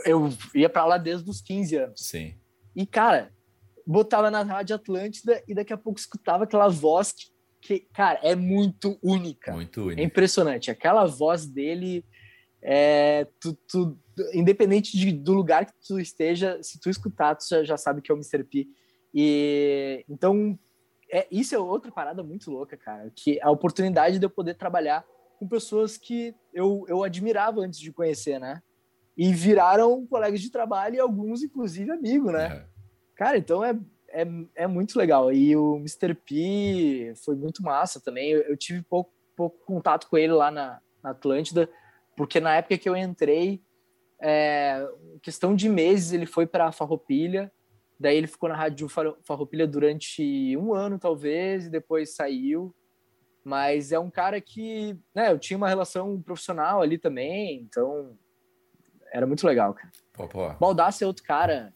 [0.06, 2.00] eu ia para lá desde os 15 anos.
[2.00, 2.34] Sim.
[2.74, 3.30] E, cara,
[3.86, 8.34] botava na Rádio Atlântida e daqui a pouco escutava aquela voz que, que cara, é
[8.34, 9.52] muito única.
[9.52, 10.00] Muito única.
[10.00, 10.70] É impressionante.
[10.70, 12.02] Aquela voz dele,
[12.62, 13.98] é, tu, tu,
[14.32, 18.10] independente de, do lugar que tu esteja, se tu escutar, tu já, já sabe que
[18.10, 18.44] é o Mr.
[18.44, 18.68] P.
[19.14, 20.58] E, então,
[21.10, 23.10] é, isso é outra parada muito louca, cara.
[23.14, 25.04] Que a oportunidade de eu poder trabalhar
[25.38, 28.62] com pessoas que eu, eu admirava antes de conhecer, né?
[29.16, 32.46] E viraram colegas de trabalho e alguns, inclusive, amigos, né?
[32.46, 32.66] É.
[33.14, 33.76] Cara, então é,
[34.08, 35.32] é, é muito legal.
[35.32, 36.14] E o Mr.
[36.14, 38.30] P foi muito massa também.
[38.30, 41.68] Eu, eu tive pouco, pouco contato com ele lá na, na Atlântida,
[42.16, 43.62] porque na época que eu entrei,
[44.20, 44.86] é,
[45.22, 47.50] questão de meses, ele foi para Farroupilha.
[47.98, 48.88] Daí ele ficou na Rádio
[49.24, 52.74] Farroupilha durante um ano, talvez, e depois saiu.
[53.44, 58.16] Mas é um cara que, né, eu tinha uma relação profissional ali também, então
[59.12, 59.90] era muito legal, cara.
[60.12, 60.52] Pô, pô.
[60.54, 61.72] Baldaço é outro cara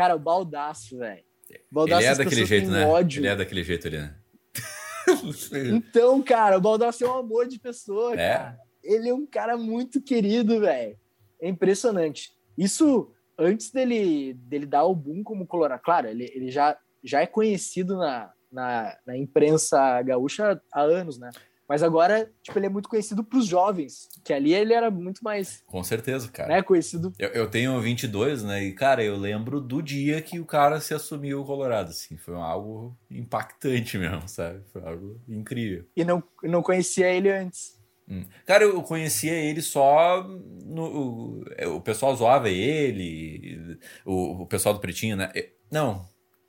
[0.00, 1.22] Cara, o Baldaço, velho.
[1.50, 2.86] Ele é daquele jeito, né?
[2.86, 3.20] Ódio.
[3.20, 4.16] Ele é daquele jeito ali, né?
[5.74, 8.16] então, cara, o Baldaço é um amor de pessoa, é?
[8.16, 8.58] cara.
[8.82, 10.98] Ele é um cara muito querido, velho.
[11.38, 12.30] É impressionante.
[12.56, 15.80] Isso antes dele, dele dar o boom como Colorado.
[15.82, 21.30] Claro, ele, ele já, já é conhecido na, na, na imprensa gaúcha há anos, né?
[21.70, 25.62] Mas agora, tipo, ele é muito conhecido pros jovens, que ali ele era muito mais...
[25.66, 26.48] Com certeza, cara.
[26.48, 27.12] Né, conhecido.
[27.16, 28.64] Eu, eu tenho 22, né?
[28.64, 32.16] E, cara, eu lembro do dia que o cara se assumiu Colorado, assim.
[32.16, 34.64] Foi algo impactante mesmo, sabe?
[34.72, 35.86] Foi algo incrível.
[35.96, 37.79] E não, não conhecia ele antes.
[38.10, 38.24] Hum.
[38.44, 40.84] Cara, eu conhecia ele só no.
[40.84, 45.30] O, é, o pessoal zoava ele, o, o pessoal do Pretinho, né?
[45.70, 46.08] Não.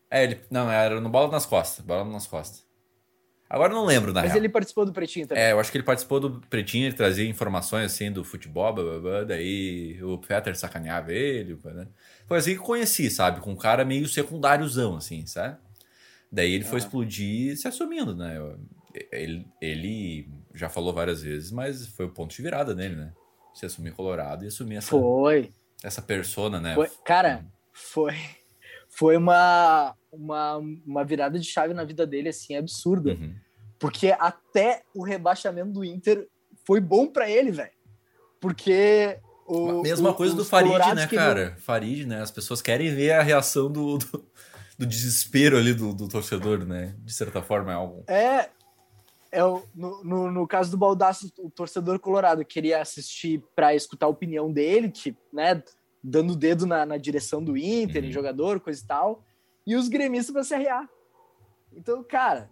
[0.10, 0.42] É, ele.
[0.50, 1.86] Não, era no Bola nas Costas.
[1.86, 2.66] Bola nas Costas.
[3.48, 4.38] Agora eu não lembro, na Mas real.
[4.38, 5.44] ele participou do Pretinho também.
[5.44, 8.82] É, eu acho que ele participou do Pretinho, ele trazia informações assim do futebol, blá,
[8.82, 11.86] blá, blá, daí o Peter sacaneava ele, né?
[12.26, 13.42] Foi assim que eu conheci, sabe?
[13.42, 15.58] Com um cara meio secundáriozão, assim, sabe?
[16.32, 18.38] Daí ele foi explodir se assumindo, né?
[19.12, 23.14] Ele, ele já falou várias vezes, mas foi o ponto de virada dele, né?
[23.54, 24.90] Se assumir Colorado e assumir essa...
[24.90, 25.52] Foi.
[25.84, 26.76] Essa persona, né?
[26.76, 28.16] Foi, cara, foi
[28.92, 33.12] foi uma, uma, uma virada de chave na vida dele, assim, absurda.
[33.12, 33.34] Uhum.
[33.80, 36.28] Porque até o rebaixamento do Inter
[36.66, 37.72] foi bom para ele, velho.
[38.40, 41.56] Porque o, Mesma o, coisa do Farid, né, cara?
[41.60, 42.22] Farid, né?
[42.22, 44.30] As pessoas querem ver a reação do, do,
[44.78, 46.94] do desespero ali do, do, torcedor, né?
[47.00, 48.04] De certa forma é algo.
[48.08, 48.50] É.
[49.32, 54.08] é o, no, no, no caso do Baldaço, o torcedor colorado queria assistir para escutar
[54.08, 55.64] a opinião dele, que, né?
[56.04, 58.10] dando o dedo na, na direção do Inter, uhum.
[58.10, 59.24] em jogador, coisa e tal,
[59.66, 60.90] e os gremistas para se arriar.
[61.74, 62.50] Então, cara,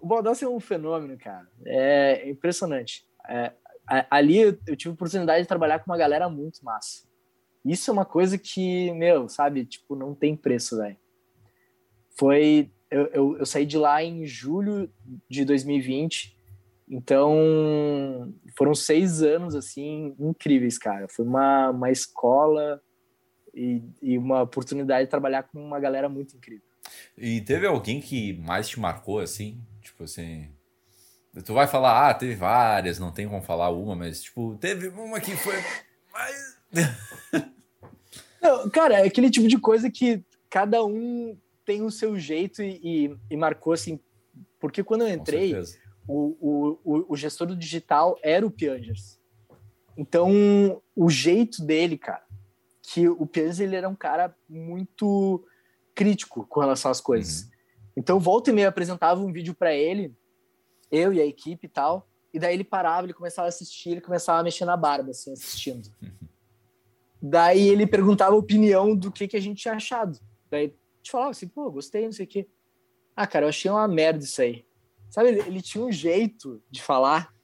[0.00, 1.48] o Baldassi é um fenômeno, cara.
[1.64, 3.06] É impressionante.
[3.28, 3.52] É,
[4.10, 7.08] ali eu, eu tive a oportunidade de trabalhar com uma galera muito massa.
[7.64, 10.96] Isso é uma coisa que, meu, sabe, tipo, não tem preço, velho.
[12.18, 12.70] Foi.
[12.92, 14.92] Eu, eu, eu, saí de lá em julho
[15.26, 16.36] de 2020.
[16.86, 21.06] Então, foram seis anos, assim, incríveis, cara.
[21.08, 22.82] Foi uma, uma escola
[23.54, 26.66] e, e uma oportunidade de trabalhar com uma galera muito incrível.
[27.16, 29.58] E teve alguém que mais te marcou, assim?
[29.80, 30.50] Tipo assim.
[31.46, 35.18] Tu vai falar, ah, teve várias, não tem como falar uma, mas, tipo, teve uma
[35.18, 35.56] que foi
[36.12, 36.58] mais.
[38.42, 42.80] não, cara, é aquele tipo de coisa que cada um tem o seu jeito e,
[42.82, 44.00] e, e marcou, assim.
[44.58, 45.54] Porque quando eu entrei,
[46.06, 49.20] o, o, o, gestor do digital era o Piangers.
[49.96, 52.24] Então, o jeito dele, cara,
[52.82, 55.44] que o Piangers ele era um cara muito
[55.94, 57.42] crítico com relação às coisas.
[57.42, 57.50] Uhum.
[57.96, 60.14] Então, volta e meia apresentava um vídeo para ele,
[60.90, 64.00] eu e a equipe e tal, e daí ele parava, ele começava a assistir, ele
[64.00, 65.86] começava a mexer na barba, assim, assistindo.
[66.02, 66.28] Uhum.
[67.20, 70.18] Daí ele perguntava a opinião do que, que a gente tinha achado.
[70.50, 72.48] Daí gente falava assim, pô, gostei, não sei o quê.
[73.16, 74.64] Ah, cara, eu achei uma merda isso aí.
[75.10, 77.34] Sabe, ele, ele tinha um jeito de falar,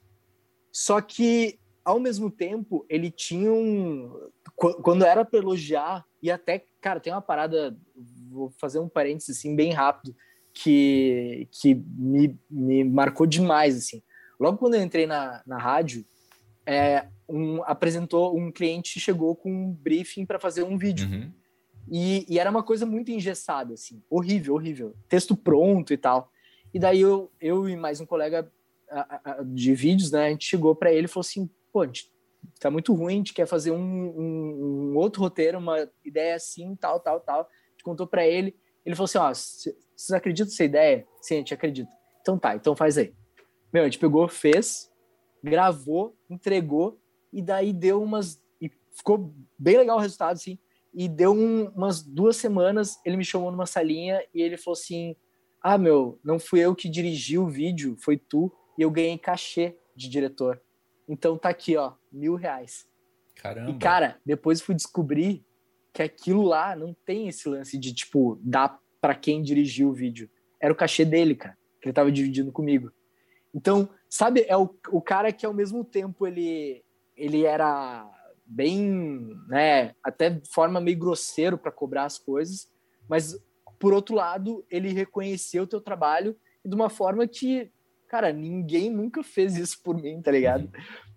[0.72, 4.30] só que, ao mesmo tempo, ele tinha um...
[4.56, 7.76] Quando era para elogiar, e até, cara, tem uma parada,
[8.30, 10.14] vou fazer um parênteses assim, bem rápido,
[10.52, 14.02] que, que me, me marcou demais, assim.
[14.40, 16.04] Logo quando eu entrei na, na rádio,
[16.66, 21.08] é, um, apresentou, um cliente chegou com um briefing para fazer um vídeo.
[21.08, 21.32] Uhum.
[21.90, 24.94] E, e, era uma coisa muito engessada, assim, horrível, horrível.
[25.08, 26.30] Texto pronto e tal.
[26.72, 28.50] E daí eu, eu e mais um colega
[29.46, 30.26] de vídeos, né?
[30.26, 32.10] A gente chegou para ele e falou assim: pô, a gente
[32.60, 36.74] tá muito ruim, a gente quer fazer um, um, um outro roteiro, uma ideia assim,
[36.76, 37.40] tal, tal, tal.
[37.40, 38.56] A gente contou para ele.
[38.84, 41.06] Ele falou assim: ó, vocês acreditam nessa ideia?
[41.20, 41.90] Sim, a gente acredita.
[42.20, 43.12] Então tá, então faz aí.
[43.72, 44.90] Meu, a gente pegou, fez,
[45.42, 46.98] gravou, entregou,
[47.32, 48.42] e daí deu umas.
[48.60, 50.58] E ficou bem legal o resultado, assim.
[50.94, 55.14] E deu um, umas duas semanas, ele me chamou numa salinha e ele falou assim:
[55.62, 59.76] Ah, meu, não fui eu que dirigi o vídeo, foi tu, e eu ganhei cachê
[59.94, 60.60] de diretor.
[61.08, 62.86] Então tá aqui, ó, mil reais.
[63.36, 63.70] Caramba.
[63.70, 65.44] E, cara, depois fui descobrir
[65.92, 70.28] que aquilo lá não tem esse lance de, tipo, dar para quem dirigiu o vídeo.
[70.60, 72.92] Era o cachê dele, cara, que ele tava dividindo comigo.
[73.54, 76.84] Então, sabe, é o, o cara que ao mesmo tempo ele,
[77.16, 78.06] ele era
[78.48, 82.68] bem, né, até de forma meio grosseiro para cobrar as coisas,
[83.08, 83.38] mas
[83.78, 87.70] por outro lado, ele reconheceu o teu trabalho de uma forma que,
[88.08, 90.70] cara, ninguém nunca fez isso por mim, tá ligado?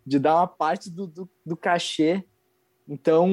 [0.06, 2.24] De dar uma parte do, do, do cachê.
[2.88, 3.30] Então,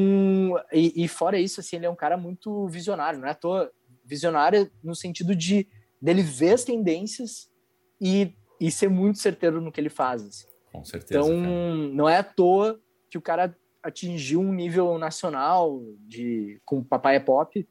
[0.72, 3.70] e, e, fora isso, assim, ele é um cara muito visionário, não é à toa
[4.04, 5.68] visionário no sentido de
[6.00, 7.50] dele ver as tendências
[8.00, 10.22] e, e ser muito certeiro no que ele faz.
[10.22, 10.46] Assim.
[10.72, 11.20] Com certeza.
[11.20, 11.94] Então, cara.
[11.94, 12.80] não é à toa
[13.10, 17.66] que o cara atingiu um nível nacional de com Papai é Pop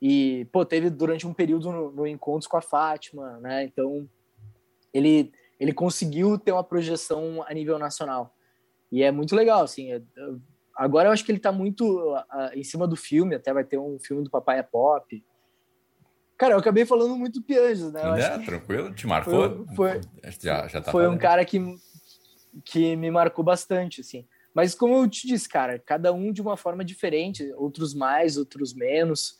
[0.00, 3.64] e pô teve durante um período no, no encontros com a Fátima, né?
[3.64, 4.08] Então
[4.92, 8.34] ele ele conseguiu ter uma projeção a nível nacional
[8.90, 9.90] e é muito legal assim.
[10.76, 13.78] Agora eu acho que ele está muito uh, em cima do filme, até vai ter
[13.78, 15.24] um filme do Papai é Pop.
[16.36, 18.00] Cara, eu acabei falando muito Pianjas, né?
[18.20, 19.64] É, tranquilo, te marcou?
[19.76, 20.00] Foi, foi,
[20.40, 21.60] já, já tá foi um cara que,
[22.64, 24.26] que me marcou bastante, assim.
[24.54, 28.74] Mas como eu te disse, cara, cada um de uma forma diferente, outros mais, outros
[28.74, 29.36] menos.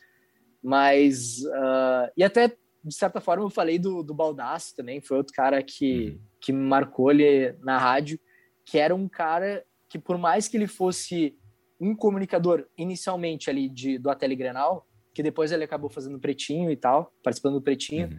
[0.62, 1.42] Mas.
[1.44, 2.48] Uh, e até,
[2.85, 6.20] de certa forma, eu falei do, do Baldaço também, foi outro cara que, uhum.
[6.40, 8.18] que me marcou ali na rádio,
[8.64, 11.37] que era um cara que, por mais que ele fosse
[11.79, 16.77] um comunicador inicialmente ali de, do Ateli Grenal, que depois ele acabou fazendo Pretinho e
[16.77, 18.18] tal, participando do Pretinho, uhum.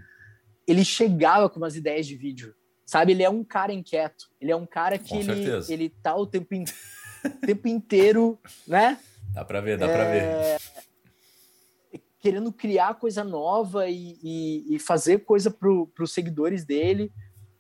[0.68, 2.54] ele chegava com umas ideias de vídeo
[2.86, 4.26] Sabe, ele é um cara inquieto.
[4.40, 6.66] Ele é um cara que ele, ele tá o tempo, in...
[7.46, 9.00] tempo inteiro, né?
[9.34, 9.94] Dá pra ver, dá é...
[9.94, 10.24] pra ver.
[10.24, 10.58] É,
[12.20, 17.12] querendo criar coisa nova e, e, e fazer coisa pro, pros seguidores dele.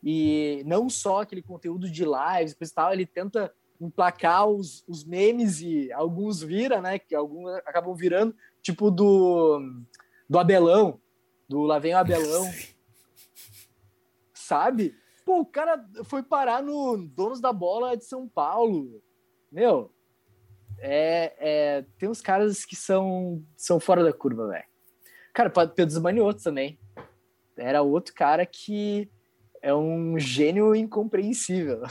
[0.01, 5.61] E não só aquele conteúdo de lives, e tal, ele tenta emplacar os, os memes
[5.61, 6.99] e alguns vira, né?
[6.99, 9.59] Que alguns acabam virando, tipo do,
[10.29, 10.99] do Abelão,
[11.47, 12.49] do Lá Vem o Abelão.
[14.33, 14.95] Sabe?
[15.25, 19.01] Pô, o cara foi parar no Donos da Bola de São Paulo.
[19.51, 19.93] Meu,
[20.79, 24.65] é, é, tem uns caras que são, são fora da curva, velho.
[25.33, 26.77] Cara, Pedro Zmanioto também.
[27.57, 29.09] Era outro cara que
[29.61, 31.81] é um gênio incompreensível.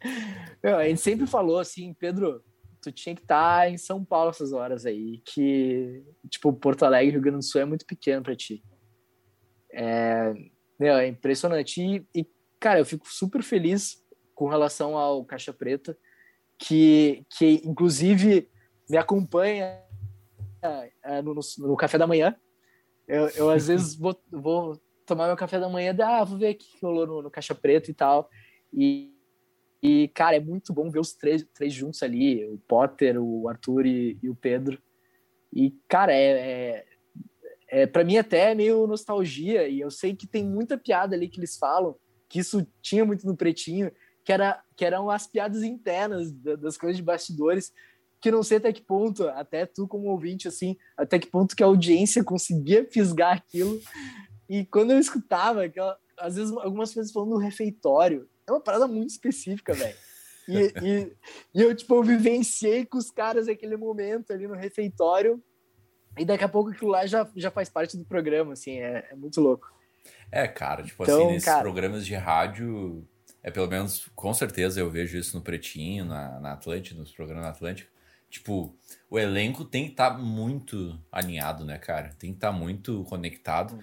[0.62, 2.44] Meu, a gente sempre falou assim, Pedro,
[2.82, 7.12] tu tinha que estar tá em São Paulo essas horas aí, que, tipo, Porto Alegre,
[7.12, 8.62] Rio Grande do Sul é muito pequeno para ti.
[9.72, 10.34] É,
[10.78, 11.80] meu, é impressionante.
[11.80, 12.26] E, e
[12.60, 15.98] cara, eu fico super feliz com relação ao Caixa Preta,
[16.58, 18.48] que, que inclusive
[18.88, 19.82] me acompanha
[21.02, 22.36] é, no, no, café da manhã.
[23.08, 26.58] Eu, eu às vezes vou, vou, tomar meu café da manhã, ah, vou ver o
[26.58, 28.28] que rolou no, no Caixa Preta e tal.
[28.72, 29.12] E,
[29.82, 33.86] e, cara, é muito bom ver os três, três juntos ali, o Potter, o Arthur
[33.86, 34.80] e, e o Pedro.
[35.52, 36.86] E, cara, é, é,
[37.68, 41.28] é para mim até é meio nostalgia, e eu sei que tem muita piada ali
[41.28, 41.96] que eles falam,
[42.30, 43.90] que isso tinha muito no Pretinho,
[44.24, 47.72] que, era, que eram as piadas internas das coisas de bastidores,
[48.20, 51.62] que não sei até que ponto, até tu como ouvinte, assim, até que ponto que
[51.62, 53.80] a audiência conseguia fisgar aquilo.
[54.48, 58.86] E quando eu escutava, aquela, às vezes algumas coisas falando no refeitório, é uma parada
[58.86, 59.96] muito específica, velho.
[60.46, 60.54] E,
[60.86, 61.16] e,
[61.52, 65.42] e, eu, tipo, eu vivenciei com os caras aquele momento ali no refeitório,
[66.16, 69.16] e daqui a pouco aquilo lá já, já faz parte do programa, assim, é, é
[69.16, 69.79] muito louco.
[70.30, 71.60] É, cara, tipo então, assim, nesses cara...
[71.60, 73.06] programas de rádio,
[73.42, 77.44] é pelo menos, com certeza eu vejo isso no Pretinho, na, na Atlântida, nos programas
[77.44, 77.90] na Atlântica.
[78.28, 78.76] Tipo,
[79.10, 82.14] o elenco tem que estar tá muito alinhado, né, cara?
[82.16, 83.78] Tem que estar tá muito conectado.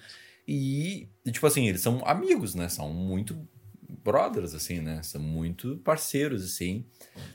[0.48, 2.70] E, tipo assim, eles são amigos, né?
[2.70, 3.38] São muito
[3.90, 5.04] brothers, assim, né?
[5.04, 6.86] São muito parceiros, assim.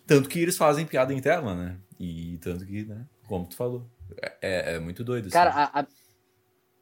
[0.07, 1.77] Tanto que eles fazem piada interna, né?
[2.01, 3.05] E tanto que, né?
[3.29, 3.87] Como tu falou.
[4.17, 5.27] É, é, é muito doido.
[5.27, 5.35] Assim.
[5.35, 5.87] Cara, a,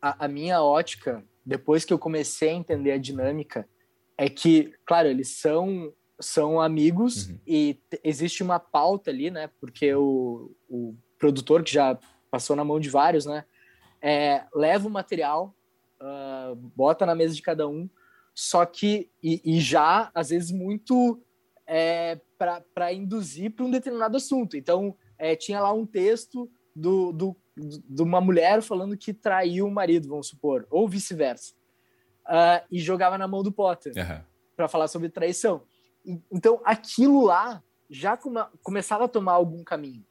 [0.01, 3.69] a, a minha ótica depois que eu comecei a entender a dinâmica,
[4.17, 7.39] é que, claro, eles são são amigos uhum.
[7.47, 9.49] e existe uma pauta ali, né?
[9.59, 11.99] Porque o, o produtor, que já
[12.31, 13.45] passou na mão de vários, né?
[14.03, 15.55] É, leva o material,
[16.01, 17.89] uh, bota na mesa de cada um,
[18.35, 21.23] só que, e, e já, às vezes, muito
[21.67, 22.21] é,
[22.75, 24.57] para induzir para um determinado assunto.
[24.57, 29.71] Então, é, tinha lá um texto do, do, de uma mulher falando que traiu o
[29.71, 31.53] marido, vamos supor, ou vice-versa,
[32.27, 34.25] uh, e jogava na mão do Potter uhum.
[34.57, 35.63] para falar sobre traição.
[36.05, 40.05] E, então, aquilo lá já come, começava a tomar algum caminho.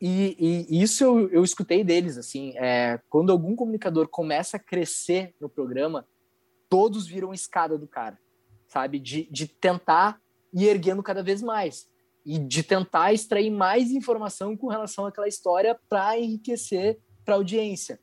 [0.00, 5.34] E, e, isso eu, eu escutei deles, assim, é, quando algum comunicador começa a crescer
[5.40, 6.06] no programa,
[6.68, 8.18] todos viram escada do cara,
[8.68, 8.98] sabe?
[8.98, 10.20] De, de tentar
[10.52, 11.88] ir erguendo cada vez mais
[12.24, 18.00] e de tentar extrair mais informação com relação àquela história para enriquecer para a audiência.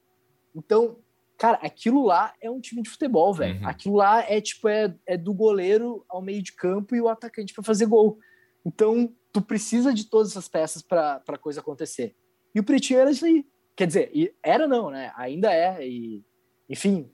[0.56, 1.00] Então,
[1.38, 3.60] cara, aquilo lá é um time de futebol, velho.
[3.62, 3.68] Uhum.
[3.68, 7.54] Aquilo lá é tipo é, é do goleiro ao meio de campo e o atacante
[7.54, 8.20] para fazer gol.
[8.66, 12.16] Então, tu precisa de todas essas peças para a coisa acontecer.
[12.54, 13.46] E o Pretinho era isso aí.
[13.76, 15.12] Quer dizer, era não, né?
[15.16, 15.88] Ainda é.
[15.88, 16.24] E,
[16.70, 17.10] enfim,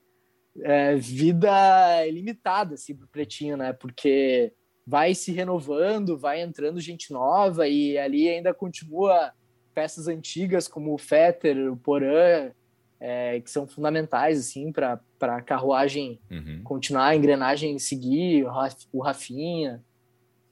[0.61, 3.71] é, vida ilimitada assim, pro Pretinho, né?
[3.73, 4.53] Porque
[4.87, 9.33] vai se renovando, vai entrando gente nova e ali ainda continua
[9.75, 12.51] peças antigas como o Fetter, o Porã,
[12.97, 16.61] é, que são fundamentais assim para a carruagem uhum.
[16.63, 18.45] continuar, a engrenagem seguir,
[18.93, 19.83] o Rafinha,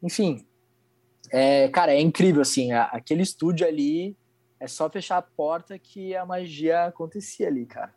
[0.03, 0.45] enfim,
[1.31, 4.17] é, cara, é incrível, assim, aquele estúdio ali,
[4.59, 7.93] é só fechar a porta que a magia acontecia ali, cara.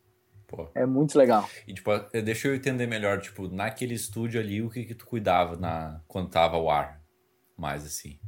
[0.48, 0.66] Pô.
[0.74, 1.48] É muito legal.
[1.66, 5.04] E, tipo, é, deixa eu entender melhor, tipo, naquele estúdio ali, o que que tu
[5.04, 7.02] cuidava na, quando tava ao ar?
[7.54, 8.18] Mais, assim.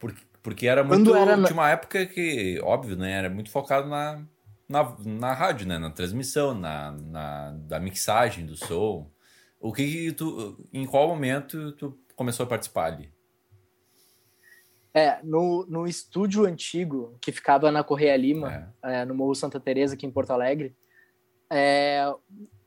[0.00, 1.10] Porque, porque era muito...
[1.10, 1.36] Quando era...
[1.36, 4.26] Tinha uma época que, óbvio, né, era muito focado na,
[4.68, 9.08] na, na rádio, né, na transmissão, na, na da mixagem do som.
[9.60, 10.58] O que que tu...
[10.72, 13.14] Em qual momento tu começou a participar ali?
[14.92, 19.02] É, no, no estúdio antigo, que ficava na Correia Lima, é.
[19.02, 20.74] É, no Morro Santa Teresa aqui em Porto Alegre,
[21.50, 22.12] é,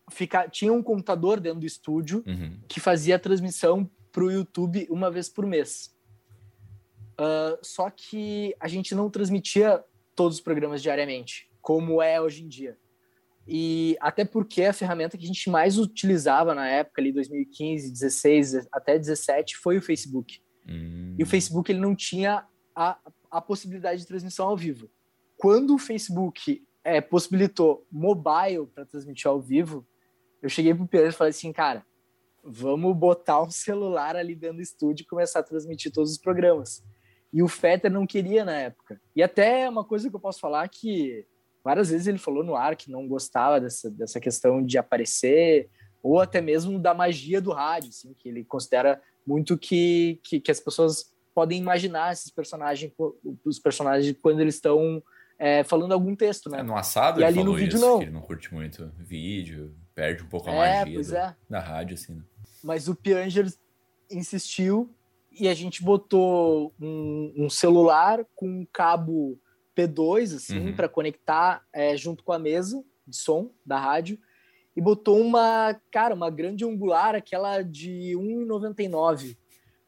[0.10, 2.60] fica, tinha um computador dentro do estúdio uhum.
[2.68, 5.96] que fazia a transmissão para o YouTube uma vez por mês.
[7.20, 9.84] Uh, só que a gente não transmitia
[10.16, 12.78] todos os programas diariamente, como é hoje em dia.
[13.48, 18.68] E até porque a ferramenta que a gente mais utilizava na época, ali 2015, 16
[18.72, 20.40] até 17, foi o Facebook.
[20.68, 21.16] Hum.
[21.18, 22.98] E o Facebook ele não tinha a,
[23.32, 24.90] a possibilidade de transmissão ao vivo.
[25.36, 29.86] Quando o Facebook é, possibilitou mobile para transmitir ao vivo,
[30.42, 31.86] eu cheguei pro Pedro e falei assim, cara,
[32.44, 36.84] vamos botar um celular ali dentro do estúdio e começar a transmitir todos os programas.
[37.32, 39.00] E o Fetter não queria na época.
[39.16, 41.26] E até uma coisa que eu posso falar que
[41.64, 45.70] várias vezes ele falou no ar que não gostava dessa, dessa questão de aparecer,
[46.02, 50.50] ou até mesmo da magia do rádio, assim, que ele considera muito que, que, que
[50.50, 52.92] as pessoas podem imaginar esses personagens,
[53.46, 55.04] os personagens quando eles estão
[55.40, 56.60] é, falando algum texto, né?
[56.60, 58.02] É, no assado e ali no vídeo isso, não.
[58.02, 61.36] ele não curte muito vídeo, perde um pouco a é, magia é.
[61.50, 62.16] da rádio, assim.
[62.16, 62.24] Né?
[62.62, 63.48] Mas o Pianger
[64.12, 64.94] insistiu
[65.32, 69.40] e a gente botou um, um celular com um cabo
[69.76, 70.76] P2, assim, uhum.
[70.76, 74.20] para conectar é, junto com a mesa de som da rádio
[74.76, 79.38] e botou uma, cara, uma grande angular, aquela de 1,99,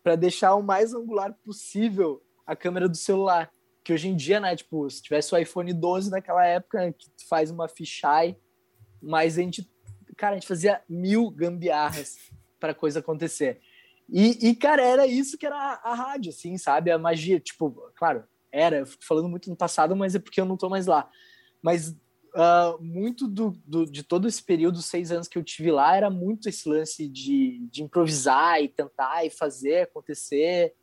[0.03, 3.51] para deixar o mais angular possível a câmera do celular.
[3.83, 7.49] Que hoje em dia, né, tipo, se tivesse o iPhone 12 naquela época, que faz
[7.49, 8.37] uma fisheye,
[9.01, 9.69] mas a gente,
[10.15, 12.17] cara, a gente fazia mil gambiarras
[12.59, 13.59] para coisa acontecer.
[14.07, 16.91] E, e, cara, era isso que era a, a rádio, assim, sabe?
[16.91, 20.45] A magia, tipo, claro, era, eu fico falando muito no passado, mas é porque eu
[20.45, 21.09] não tô mais lá.
[21.61, 21.95] Mas
[22.35, 26.09] uh, muito do, do, de todo esse período, seis anos que eu tive lá, era
[26.09, 30.73] muito esse lance de, de improvisar e tentar e fazer acontecer.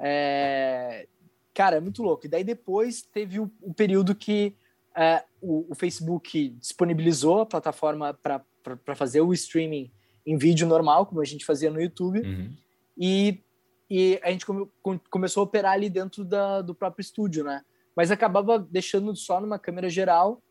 [0.00, 1.06] É...
[1.54, 2.26] Cara, é muito louco.
[2.26, 4.56] E daí depois teve o, o período que
[4.96, 9.90] uh, o, o, Facebook disponibilizou a plataforma para fazer o streaming
[10.24, 12.20] em vídeo normal, como a gente fazia no YouTube.
[12.20, 12.50] Uhum.
[12.96, 13.42] E,
[13.90, 14.68] e a gente come,
[15.10, 17.62] começou a operar ali dentro da, do próprio estúdio, né?
[17.94, 20.42] Mas acabava deixando só numa câmera geral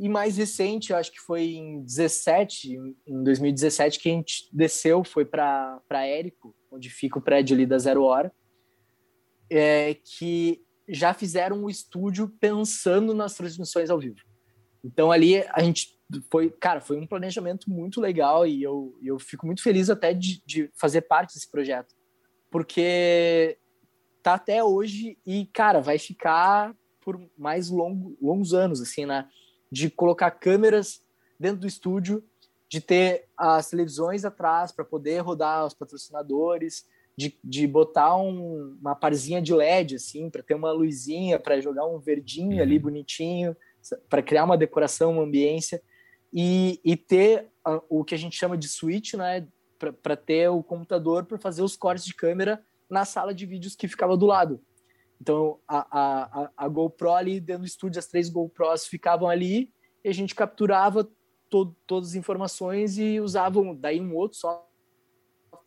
[0.00, 5.24] e mais recente, acho que foi em 17, em 2017, que a gente desceu, foi
[5.24, 8.32] para Érico, onde fica o prédio ali da Zero Hora,
[9.50, 14.16] é, que já fizeram um estúdio pensando nas transmissões ao vivo.
[14.82, 15.98] Então ali a gente
[16.30, 20.42] foi, cara, foi um planejamento muito legal e eu, eu fico muito feliz até de,
[20.46, 21.94] de fazer parte desse projeto,
[22.50, 23.58] porque
[24.22, 29.28] tá até hoje e, cara, vai ficar por mais longo, longos anos, assim, né?
[29.70, 31.02] de colocar câmeras
[31.38, 32.24] dentro do estúdio,
[32.68, 36.86] de ter as televisões atrás para poder rodar os patrocinadores,
[37.18, 41.84] de, de botar um, uma parzinha de LED, assim, para ter uma luzinha, para jogar
[41.84, 42.62] um verdinho uhum.
[42.62, 43.56] ali bonitinho,
[44.08, 45.82] para criar uma decoração, uma ambiência.
[46.32, 47.48] e, e ter
[47.88, 49.48] o que a gente chama de switch, né,
[50.00, 53.88] para ter o computador para fazer os cortes de câmera na sala de vídeos que
[53.88, 54.62] ficava do lado.
[55.20, 59.72] Então, a, a, a GoPro ali dentro do estúdio, as três GoPros ficavam ali
[60.04, 61.02] e a gente capturava
[61.50, 64.38] to, todas as informações e usavam daí um outro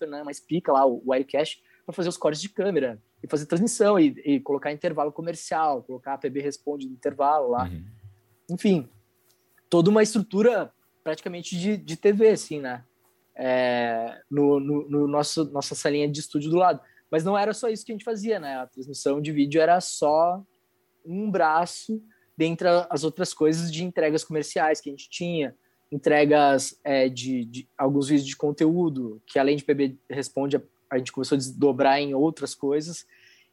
[0.01, 3.45] software, né, mais pica lá, o Wirecast, para fazer os cortes de câmera e fazer
[3.45, 7.65] transmissão e, e, colocar intervalo comercial, colocar a PB responde no intervalo lá.
[7.65, 7.85] Uhum.
[8.49, 8.89] Enfim,
[9.69, 10.73] toda uma estrutura
[11.03, 12.83] praticamente de, de TV, assim, né?
[13.35, 16.81] É, no, no, no, nosso nossa salinha de estúdio do lado.
[17.09, 18.57] Mas não era só isso que a gente fazia, né?
[18.57, 20.43] A transmissão de vídeo era só
[21.05, 22.01] um braço
[22.37, 25.55] dentre as outras coisas de entregas comerciais que a gente tinha,
[25.91, 31.11] entregas é, de, de, alguns vídeos de conteúdo, que além de PB Responde, a, gente
[31.11, 33.05] começou a desdobrar em outras coisas,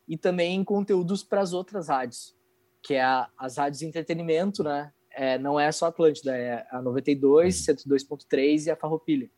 [0.06, 2.34] e também conteúdos para as outras rádios,
[2.82, 4.92] que é a, as rádios de entretenimento, né?
[5.10, 9.28] É, não é só a Atlântida, é a 92, 102.3 e a Farroupilha.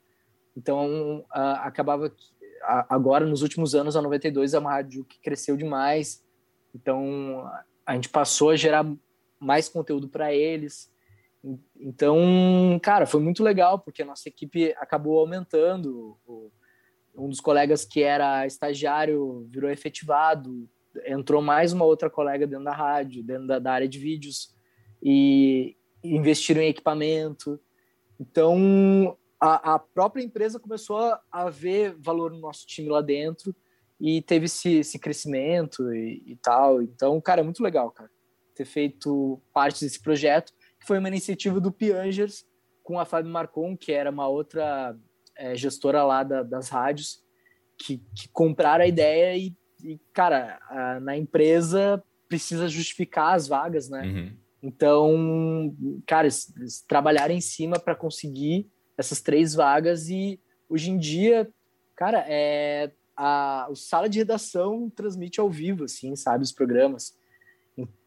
[0.54, 2.14] Então, a, acabava
[2.62, 6.22] a, agora, nos últimos anos, a 92 é uma rádio que cresceu demais.
[6.74, 7.50] Então,
[7.86, 8.86] a gente passou a gerar
[9.38, 10.92] mais conteúdo para eles.
[11.78, 16.18] Então, cara, foi muito legal, porque a nossa equipe acabou aumentando.
[17.16, 20.68] Um dos colegas que era estagiário virou efetivado,
[21.06, 24.54] entrou mais uma outra colega dentro da rádio, dentro da, da área de vídeos,
[25.02, 27.58] e investiram em equipamento.
[28.18, 33.54] Então, a, a própria empresa começou a, ver valor no nosso time lá dentro
[33.98, 36.82] e teve esse, esse crescimento e, e tal.
[36.82, 38.10] Então, cara, é muito legal, cara,
[38.54, 42.46] ter feito parte desse projeto que foi uma iniciativa do Piangers
[42.82, 44.96] com a Fábio Marcon, que era uma outra
[45.36, 47.22] é, gestora lá da, das rádios,
[47.78, 49.54] que, que compraram a ideia e,
[49.84, 54.02] e cara, a, na empresa precisa justificar as vagas, né?
[54.02, 54.36] Uhum.
[54.62, 55.74] Então,
[56.06, 61.48] cara, eles, trabalharam em cima para conseguir essas três vagas e hoje em dia,
[61.96, 67.18] cara, é a, o sala de redação transmite ao vivo, assim, sabe, os programas.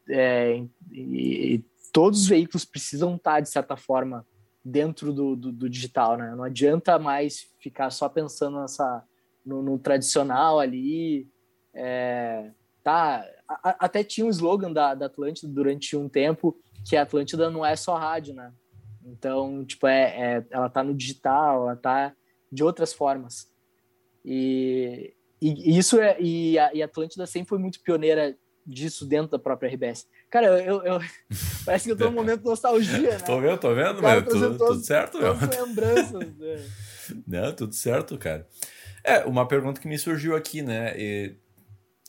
[0.10, 4.26] É, e, e, todos os veículos precisam estar, de certa forma,
[4.66, 6.34] dentro do, do, do, digital, né?
[6.36, 9.04] Não adianta mais ficar só pensando nessa,
[9.46, 11.30] no, no tradicional ali.
[11.74, 12.52] É,
[12.84, 17.50] tá, a, até tinha um slogan da, da Atlântida durante um tempo, que a Atlântida
[17.52, 18.52] não é só rádio, né?
[19.06, 22.16] Então, tipo, é, é ela tá no digital, ela tá
[22.52, 23.52] de outras formas.
[24.26, 28.36] E, e, isso é, e a, e a Atlântida sempre foi muito pioneira
[28.66, 30.08] disso dentro da própria RBS.
[30.34, 31.00] Cara, eu, eu, eu
[31.64, 33.20] parece que eu tô num momento de nostalgia, né?
[33.20, 35.36] tô vendo, tô vendo, mas tudo, tudo certo, meu.
[35.36, 36.34] lembranças.
[37.28, 37.42] Né?
[37.42, 38.48] Não, tudo certo, cara.
[39.04, 40.98] É, uma pergunta que me surgiu aqui, né?
[40.98, 41.36] E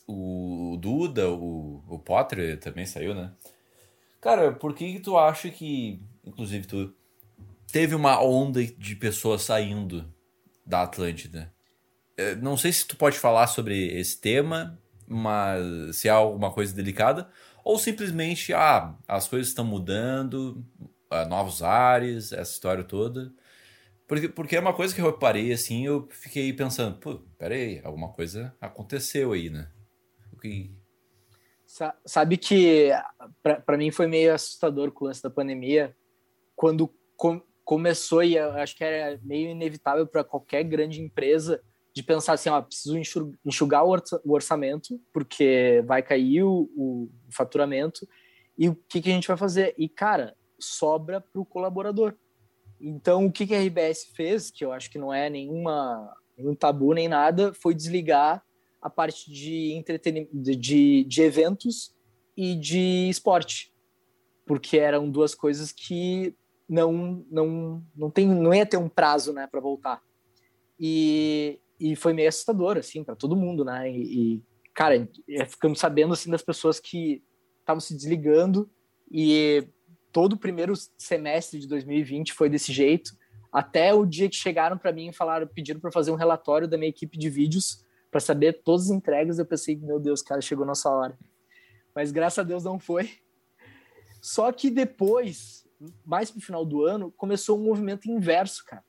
[0.07, 3.31] o Duda, o, o Potter também saiu, né?
[4.21, 6.95] Cara, por que, que tu acha que, inclusive, tu
[7.71, 10.11] teve uma onda de pessoas saindo
[10.65, 11.53] da Atlântida?
[12.17, 16.73] É, não sei se tu pode falar sobre esse tema, mas se é alguma coisa
[16.73, 17.29] delicada,
[17.65, 20.63] ou simplesmente, ah, as coisas estão mudando,
[21.09, 23.33] ah, novos ares, essa história toda.
[24.07, 28.13] Porque, porque é uma coisa que eu reparei, assim, eu fiquei pensando, pô, peraí, alguma
[28.13, 29.67] coisa aconteceu aí, né?
[32.05, 32.91] Sabe que
[33.41, 35.97] para mim foi meio assustador com o lance da pandemia,
[36.55, 41.63] quando com, começou, e acho que era meio inevitável para qualquer grande empresa,
[41.95, 42.97] de pensar assim, ó, preciso
[43.45, 48.05] enxugar o orçamento, porque vai cair o, o faturamento,
[48.57, 49.73] e o que, que a gente vai fazer?
[49.77, 52.13] E, cara, sobra para o colaborador.
[52.81, 56.53] Então, o que, que a RBS fez, que eu acho que não é nenhuma, nenhum
[56.53, 58.43] tabu nem nada, foi desligar
[58.81, 61.95] a parte de entretenimento, de, de eventos
[62.35, 63.73] e de esporte,
[64.45, 66.35] porque eram duas coisas que
[66.67, 70.01] não não não tem não ia ter um prazo, né, para voltar.
[70.79, 73.89] E, e foi meio assustador, assim, para todo mundo, né?
[73.91, 77.23] E, e cara, é, ficamos sabendo, assim, das pessoas que
[77.59, 78.69] estavam se desligando
[79.11, 79.67] e
[80.11, 83.11] todo o primeiro semestre de 2020 foi desse jeito,
[83.51, 86.77] até o dia que chegaram para mim e falaram, pediram para fazer um relatório da
[86.77, 90.65] minha equipe de vídeos para saber todas as entregas, eu pensei, meu Deus, cara, chegou
[90.65, 91.17] nossa hora.
[91.93, 93.09] Mas graças a Deus não foi.
[94.21, 95.65] Só que depois,
[96.05, 98.83] mais pro final do ano, começou um movimento inverso, cara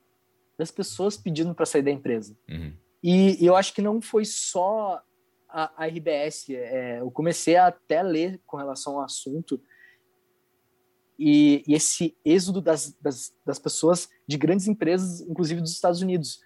[0.57, 2.35] das pessoas pedindo para sair da empresa.
[2.49, 2.73] Uhum.
[3.03, 5.01] E, e, eu acho que não foi só
[5.47, 6.49] a, a RBS.
[6.49, 9.61] É, eu comecei a até ler com relação ao assunto
[11.17, 16.39] e, e esse êxodo das, das, das, pessoas de grandes empresas, inclusive dos Estados Unidos,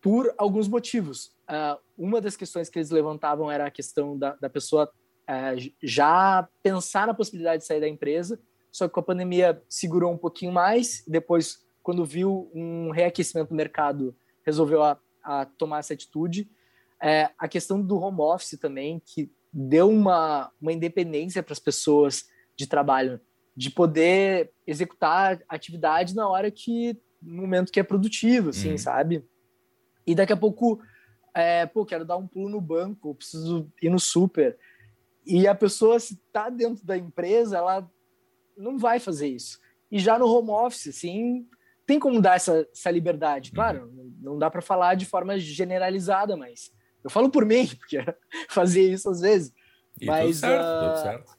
[0.00, 1.26] por alguns motivos.
[1.48, 4.90] Uh, uma das questões que eles levantavam era a questão da, da pessoa
[5.28, 8.40] uh, já pensar na possibilidade de sair da empresa,
[8.72, 13.56] só que com a pandemia segurou um pouquinho mais, depois, quando viu um reaquecimento do
[13.56, 14.14] mercado,
[14.44, 16.48] resolveu a, a tomar essa atitude.
[17.00, 22.24] É, a questão do home office também, que deu uma, uma independência para as pessoas
[22.56, 23.20] de trabalho,
[23.56, 28.78] de poder executar atividade na hora que, no momento que é produtivo, assim, uhum.
[28.78, 29.24] sabe?
[30.06, 30.80] E daqui a pouco,
[31.34, 34.56] é, pô, quero dar um pulo no banco, preciso ir no super.
[35.26, 37.90] E a pessoa, se está dentro da empresa, ela
[38.56, 39.60] não vai fazer isso.
[39.90, 41.46] E já no home office, assim,
[41.86, 43.50] tem como dar essa, essa liberdade.
[43.50, 43.54] Uhum.
[43.54, 44.14] Claro, uhum.
[44.20, 46.70] não dá para falar de forma generalizada, mas
[47.02, 47.98] eu falo por mim, porque
[48.48, 49.52] fazia isso às vezes.
[50.00, 51.38] E mas, tudo certo, uh, tudo certo.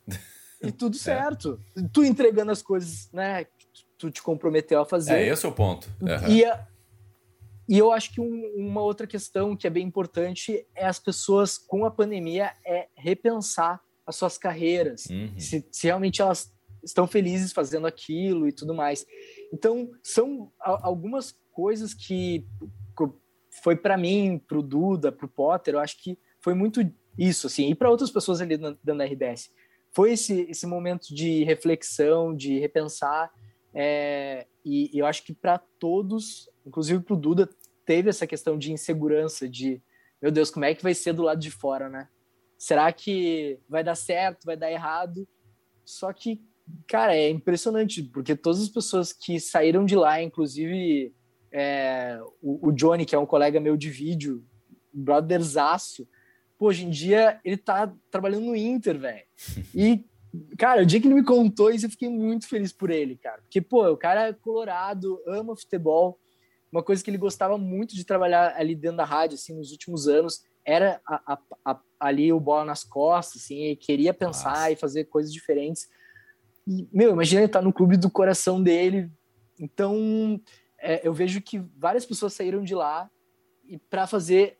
[0.61, 0.99] E tudo é.
[0.99, 1.59] certo.
[1.77, 1.81] É.
[1.91, 3.45] Tu entregando as coisas, né,
[3.97, 5.15] tu te comprometeu a fazer.
[5.15, 5.89] É, esse é o ponto.
[6.01, 6.29] Uhum.
[6.29, 6.43] E,
[7.67, 11.57] e eu acho que um, uma outra questão que é bem importante é as pessoas,
[11.57, 15.05] com a pandemia, é repensar as suas carreiras.
[15.05, 15.33] Uhum.
[15.39, 19.05] Se, se realmente elas estão felizes fazendo aquilo e tudo mais.
[19.53, 22.43] Então, são algumas coisas que
[23.61, 26.81] foi para mim, para o Duda, para o Potter, eu acho que foi muito
[27.15, 29.51] isso, assim, e para outras pessoas ali dentro da RBS.
[29.91, 33.31] Foi esse, esse momento de reflexão, de repensar,
[33.75, 37.47] é, e, e eu acho que para todos, inclusive para o Duda,
[37.85, 39.79] teve essa questão de insegurança, de,
[40.19, 42.09] meu Deus, como é que vai ser do lado de fora, né?
[42.57, 45.27] Será que vai dar certo, vai dar errado?
[45.85, 46.41] Só que,
[46.87, 51.13] cara, é impressionante, porque todas as pessoas que saíram de lá, inclusive
[51.51, 54.43] é, o, o, Johnny, que é um colega meu de vídeo,
[54.91, 56.07] brotherzaço,
[56.57, 59.25] pô, hoje em dia ele tá trabalhando no Inter, velho.
[59.75, 60.05] E,
[60.57, 63.41] cara, o dia que ele me contou isso, eu fiquei muito feliz por ele, cara.
[63.41, 66.19] Porque, pô, o cara é colorado, ama futebol.
[66.71, 70.07] Uma coisa que ele gostava muito de trabalhar ali dentro da rádio, assim, nos últimos
[70.07, 74.71] anos, era a, a, a, ali o bola nas costas, assim, queria pensar Nossa.
[74.71, 75.87] e fazer coisas diferentes.
[76.67, 79.11] E, meu, imagina ele estar tá no clube do coração dele.
[79.59, 80.39] Então,
[80.79, 83.09] é, eu vejo que várias pessoas saíram de lá
[83.67, 84.57] e para fazer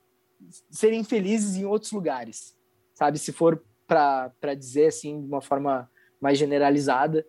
[0.70, 2.58] serem felizes em outros lugares,
[2.94, 3.18] sabe?
[3.18, 5.90] Se for para dizer assim de uma forma
[6.20, 7.26] mais generalizada.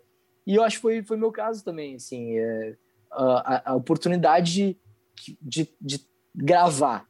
[0.47, 2.77] E eu acho que foi, foi meu caso também, assim, é,
[3.11, 4.79] a, a, oportunidade
[5.14, 6.01] de, de, de,
[6.35, 7.09] gravar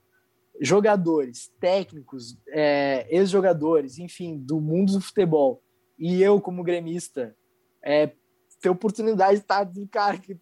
[0.61, 5.63] jogadores, técnicos, é, ex-jogadores, enfim, do mundo do futebol,
[5.99, 7.37] e eu como gremista,
[7.85, 8.11] é,
[8.61, 10.37] ter oportunidade de estar do cara que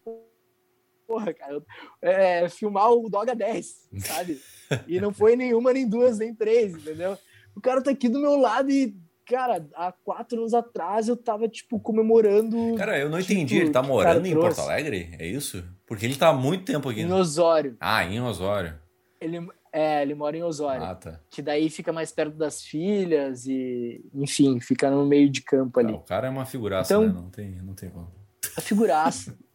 [1.06, 1.62] porra, cara,
[2.00, 4.40] é, filmar o Doga 10, sabe?
[4.88, 7.18] E não foi nenhuma, nem duas, nem três, entendeu?
[7.54, 11.46] O cara tá aqui do meu lado e, cara, há quatro anos atrás eu tava,
[11.46, 12.74] tipo, comemorando.
[12.76, 15.14] Cara, eu não tipo, entendi, ele tá morando em Porto Alegre?
[15.18, 15.62] É isso?
[15.86, 17.02] Porque ele tá há muito tempo aqui.
[17.02, 17.12] Em?
[17.12, 17.76] Osório.
[17.78, 18.80] Ah, em Osório.
[19.20, 20.84] Ele, é, ele mora em Osório.
[20.84, 21.18] Ah, tá.
[21.30, 25.94] Que daí fica mais perto das filhas e, enfim, fica no meio de campo ali.
[25.94, 27.12] Ah, o cara é uma figuraça, então, né?
[27.12, 28.12] Não tem, não tem como.
[28.56, 29.36] A figuraça.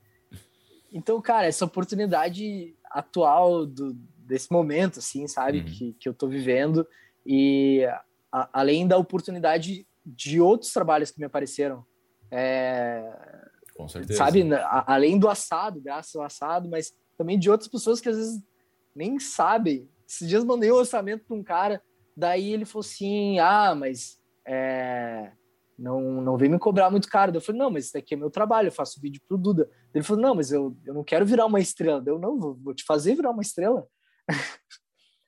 [0.89, 5.65] Então, cara, essa oportunidade atual do, desse momento, assim, sabe, uhum.
[5.65, 6.87] que, que eu tô vivendo,
[7.25, 7.85] e
[8.31, 11.85] a, além da oportunidade de outros trabalhos que me apareceram.
[12.31, 13.03] É,
[13.75, 14.17] Com certeza.
[14.17, 18.15] Sabe, a, além do assado, graças ao assado, mas também de outras pessoas que às
[18.15, 18.41] vezes
[18.95, 19.89] nem sabem.
[20.07, 21.81] Esses dias mandei um orçamento para um cara,
[22.15, 25.31] daí ele falou assim: ah, mas é,
[25.77, 27.35] não, não vem me cobrar muito caro.
[27.35, 29.69] Eu falei, não, mas isso daqui é meu trabalho, eu faço vídeo pro Duda.
[29.93, 32.01] Ele falou, não, mas eu, eu não quero virar uma estrela.
[32.05, 33.85] Eu, não, vou, vou te fazer virar uma estrela.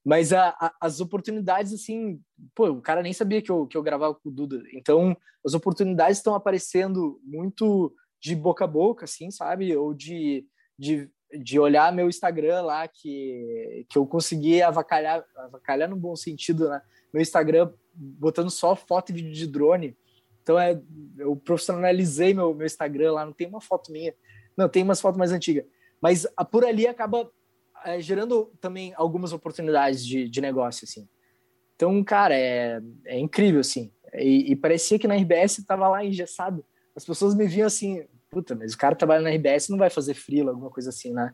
[0.03, 2.19] mas a, a, as oportunidades, assim,
[2.55, 4.63] pô, o cara nem sabia que eu, que eu gravava com o Duda.
[4.73, 5.15] Então,
[5.45, 9.75] as oportunidades estão aparecendo muito de boca a boca, assim, sabe?
[9.77, 10.45] Ou de,
[10.77, 16.69] de, de olhar meu Instagram lá, que, que eu consegui avacalhar, avacalhar no bom sentido,
[16.69, 16.81] né?
[17.13, 19.97] Meu Instagram botando só foto e vídeo de drone
[20.49, 20.81] então é,
[21.19, 24.15] eu profissionalizei meu, meu Instagram lá, não tem uma foto minha,
[24.57, 25.63] não, tem umas fotos mais antigas.
[26.01, 27.29] Mas a, por ali acaba
[27.85, 31.07] é, gerando também algumas oportunidades de, de negócio, assim.
[31.75, 33.91] Então, cara, é, é incrível, assim.
[34.15, 36.65] E, e parecia que na RBS estava lá engessado.
[36.95, 40.13] As pessoas me viam assim, puta, mas o cara trabalha na RBS não vai fazer
[40.13, 41.33] frila, alguma coisa assim, né?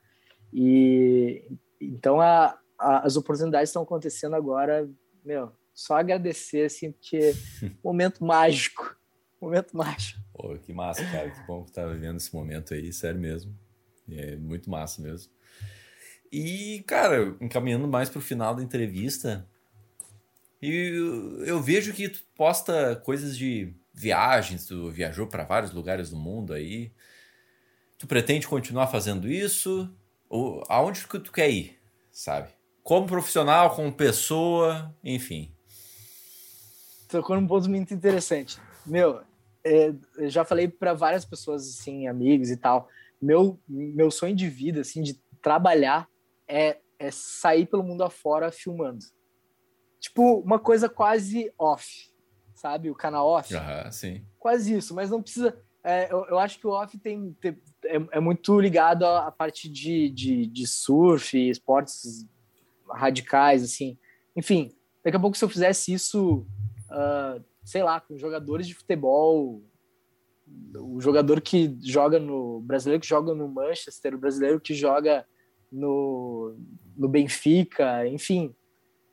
[0.54, 1.44] E
[1.80, 4.90] então a, a, as oportunidades estão acontecendo agora,
[5.24, 7.34] meu, só agradecer, assim, porque
[7.84, 8.96] momento mágico
[9.46, 10.20] momento mágico.
[10.34, 11.30] Pô, que massa, cara.
[11.30, 13.58] Que bom que tá vivendo esse momento aí, sério mesmo.
[14.10, 15.32] É muito massa mesmo.
[16.32, 19.48] E, cara, encaminhando mais pro final da entrevista,
[20.62, 26.18] eu, eu vejo que tu posta coisas de viagens, tu viajou para vários lugares do
[26.18, 26.92] mundo aí.
[27.98, 29.90] Tu pretende continuar fazendo isso?
[30.30, 31.80] Ou aonde que tu quer ir,
[32.12, 32.50] sabe?
[32.84, 35.56] Como profissional, como pessoa, enfim.
[37.08, 38.60] Tocou num ponto muito interessante.
[38.86, 39.22] Meu,
[39.64, 39.94] é,
[40.28, 42.90] já falei para várias pessoas, assim, amigos e tal.
[43.22, 46.08] Meu, meu sonho de vida, assim, de trabalhar
[46.48, 49.06] é, é sair pelo mundo afora filmando.
[50.00, 52.12] Tipo, uma coisa quase off,
[52.56, 52.90] sabe?
[52.90, 53.54] O canal off.
[53.54, 54.26] Aham, sim.
[54.40, 55.56] Quase isso, mas não precisa.
[55.84, 59.32] É, eu, eu, acho que o off tem, tem é, é, muito ligado à, à
[59.32, 62.26] parte de, de, de, surf, esportes
[62.90, 64.00] radicais, assim.
[64.36, 66.48] Enfim, daqui a pouco, se eu fizesse isso,
[66.90, 69.62] uh, sei lá, com jogadores de futebol,
[70.76, 72.62] o jogador que joga no.
[72.62, 75.26] brasileiro que joga no Manchester, o brasileiro que joga
[75.72, 76.58] no,
[76.96, 78.56] no Benfica, enfim,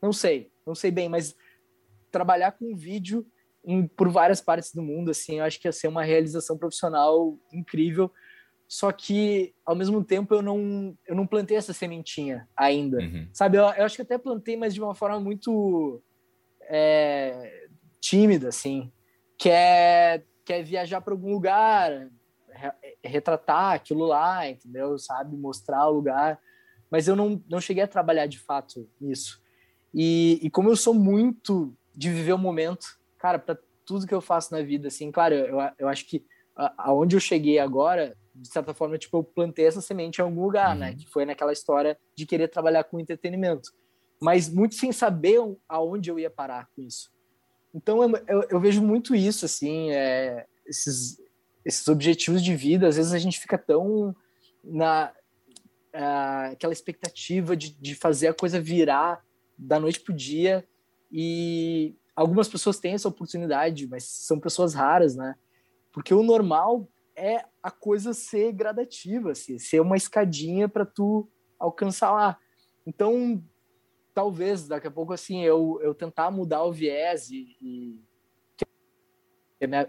[0.00, 1.34] não sei, não sei bem, mas
[2.12, 3.26] trabalhar com vídeo
[3.64, 7.38] em, por várias partes do mundo, assim, eu acho que ia ser uma realização profissional
[7.52, 8.12] incrível.
[8.68, 12.98] Só que, ao mesmo tempo, eu não, eu não plantei essa sementinha ainda.
[12.98, 13.28] Uhum.
[13.32, 16.02] Sabe, eu, eu, acho que até plantei, mas de uma forma muito
[16.62, 17.66] é,
[18.00, 18.90] tímida, assim.
[19.38, 22.08] Quer, quer viajar para algum lugar,
[23.04, 24.98] retratar aquilo lá, entendeu?
[24.98, 26.40] Sabe, mostrar o lugar.
[26.90, 29.42] Mas eu não, não cheguei a trabalhar de fato nisso.
[29.94, 34.20] E, e como eu sou muito de viver o momento, cara, para tudo que eu
[34.20, 36.24] faço na vida, assim, claro, eu, eu acho que
[36.78, 40.76] aonde eu cheguei agora, de certa forma, tipo, eu plantei essa semente em algum lugar,
[40.76, 40.86] né?
[40.86, 40.92] uhum.
[40.92, 40.98] né?
[40.98, 43.70] Que foi naquela história de querer trabalhar com entretenimento.
[44.20, 45.38] Mas muito sem saber
[45.68, 47.10] aonde eu ia parar com isso.
[47.74, 51.20] Então, eu, eu, eu vejo muito isso, assim, é, esses,
[51.64, 54.14] esses objetivos de vida, às vezes a gente fica tão
[54.62, 55.12] na
[55.94, 59.24] uh, aquela expectativa de, de fazer a coisa virar
[59.56, 60.66] da noite pro dia
[61.12, 65.34] e algumas pessoas têm essa oportunidade, mas são pessoas raras, né?
[65.92, 72.10] Porque o normal é a coisa ser gradativa, assim, ser uma escadinha para tu alcançar
[72.12, 72.38] lá.
[72.86, 73.44] Então,
[74.14, 78.00] talvez daqui a pouco assim eu, eu tentar mudar o viés e, e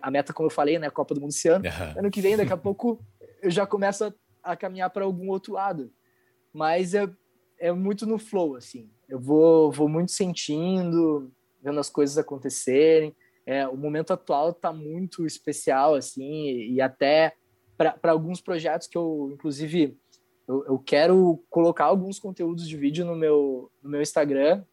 [0.01, 1.65] a meta, como eu falei, né, Copa do Mundo esse ano.
[1.65, 1.99] Uhum.
[1.99, 3.03] Ano que vem, daqui a pouco,
[3.41, 4.13] eu já começo a,
[4.43, 5.91] a caminhar para algum outro lado.
[6.53, 7.09] Mas é,
[7.63, 8.91] é muito no flow, assim.
[9.07, 11.31] Eu vou, vou muito sentindo,
[11.63, 13.15] vendo as coisas acontecerem.
[13.45, 16.43] É, o momento atual está muito especial, assim,
[16.73, 17.33] e, até
[17.77, 19.97] para alguns projetos que eu, inclusive,
[20.45, 24.65] eu, eu, quero colocar alguns conteúdos de vídeo no meu, no meu Instagram,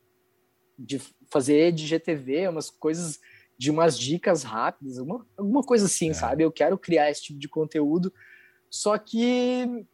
[0.76, 3.20] de fazer de GTV, umas coisas
[3.57, 6.14] de umas dicas rápidas, alguma, alguma coisa assim, é.
[6.14, 6.43] sabe?
[6.43, 8.12] Eu quero criar esse tipo de conteúdo,
[8.68, 9.86] só que,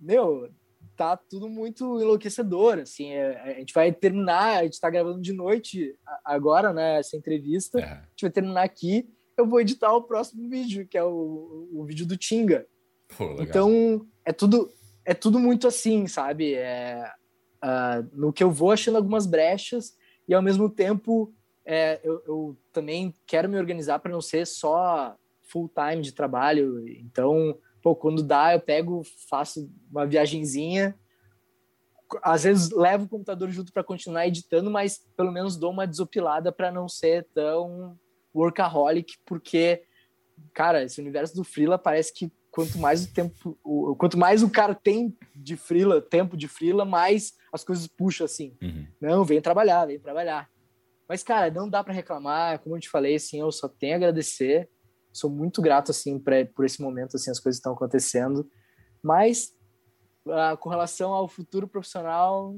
[0.00, 0.50] meu,
[0.96, 5.32] tá tudo muito enlouquecedor, assim, é, a gente vai terminar, a gente tá gravando de
[5.32, 5.94] noite
[6.24, 7.84] agora, né, essa entrevista, é.
[7.84, 11.84] a gente vai terminar aqui, eu vou editar o próximo vídeo, que é o, o
[11.84, 12.66] vídeo do Tinga.
[13.16, 14.70] Pô, então, é tudo,
[15.04, 16.54] é tudo muito assim, sabe?
[16.54, 17.12] É,
[17.62, 19.94] uh, no que eu vou achando algumas brechas
[20.26, 21.32] e, ao mesmo tempo,
[21.64, 26.88] é, eu, eu, também quero me organizar para não ser só full time de trabalho.
[26.88, 30.98] Então, pô, quando dá, eu pego, faço uma viagenzinha.
[32.20, 36.50] Às vezes levo o computador junto para continuar editando, mas pelo menos dou uma desopilada
[36.50, 37.96] para não ser tão
[38.34, 39.84] workaholic, porque,
[40.52, 44.50] cara, esse universo do freela parece que quanto mais o tempo, o, quanto mais o
[44.50, 48.56] cara tem de freela, tempo de freela, mais as coisas puxam assim.
[48.60, 48.84] Uhum.
[49.00, 50.50] Não, vem trabalhar, vem trabalhar.
[51.08, 52.58] Mas, cara, não dá para reclamar.
[52.58, 54.68] Como eu te falei, assim, eu só tenho a agradecer.
[55.16, 58.46] Sou muito grato, assim, pra, por esse momento, assim, as coisas estão acontecendo.
[59.02, 59.52] Mas,
[60.26, 62.54] uh, com relação ao futuro profissional,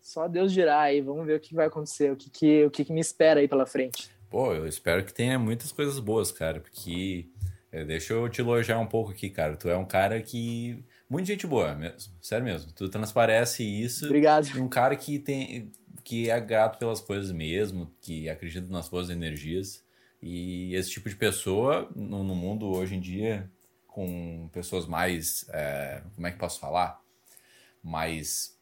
[0.00, 1.02] só Deus dirá aí.
[1.02, 3.46] Vamos ver o que vai acontecer, o que, que, o que, que me espera aí
[3.46, 4.10] pela frente.
[4.30, 7.28] Pô, eu espero que tenha muitas coisas boas, cara, porque...
[7.70, 9.54] É, deixa eu te elogiar um pouco aqui, cara.
[9.54, 10.82] Tu é um cara que...
[11.10, 12.10] Muito gente boa, mesmo.
[12.22, 12.72] Sério mesmo.
[12.72, 14.06] Tu transparece isso.
[14.06, 14.46] Obrigado.
[14.58, 15.70] Um cara que tem
[16.06, 19.84] que é grato pelas coisas mesmo, que acredita nas boas energias.
[20.28, 23.48] E esse tipo de pessoa, no, no mundo hoje em dia,
[23.86, 25.48] com pessoas mais.
[25.52, 27.00] É, como é que posso falar?
[27.80, 28.58] Mais.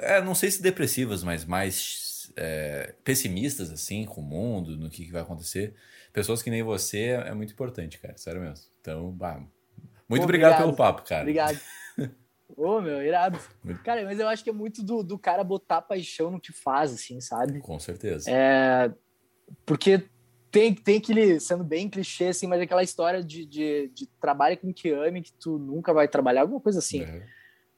[0.00, 5.04] É, não sei se depressivas, mas mais é, pessimistas, assim, com o mundo, no que,
[5.04, 5.74] que, vai acontecer.
[6.10, 8.64] Pessoas que nem você é, muito importante, cara, sério mesmo.
[8.80, 9.38] Então, bah,
[10.08, 11.20] muito obrigado, obrigado pelo papo, cara.
[11.20, 11.60] Obrigado.
[12.56, 13.38] Ô, oh, meu, irado.
[13.84, 16.94] Cara, mas eu acho que é muito do, do cara botar paixão no que faz,
[16.94, 17.60] assim, sabe?
[17.60, 18.30] Com certeza.
[18.30, 18.90] É,
[19.66, 20.08] porque
[20.56, 24.72] tem, tem aquele, sendo bem clichê, assim, mas aquela história de, de, de trabalho com
[24.72, 27.02] que ame, que tu nunca vai trabalhar, alguma coisa assim.
[27.02, 27.20] Uhum.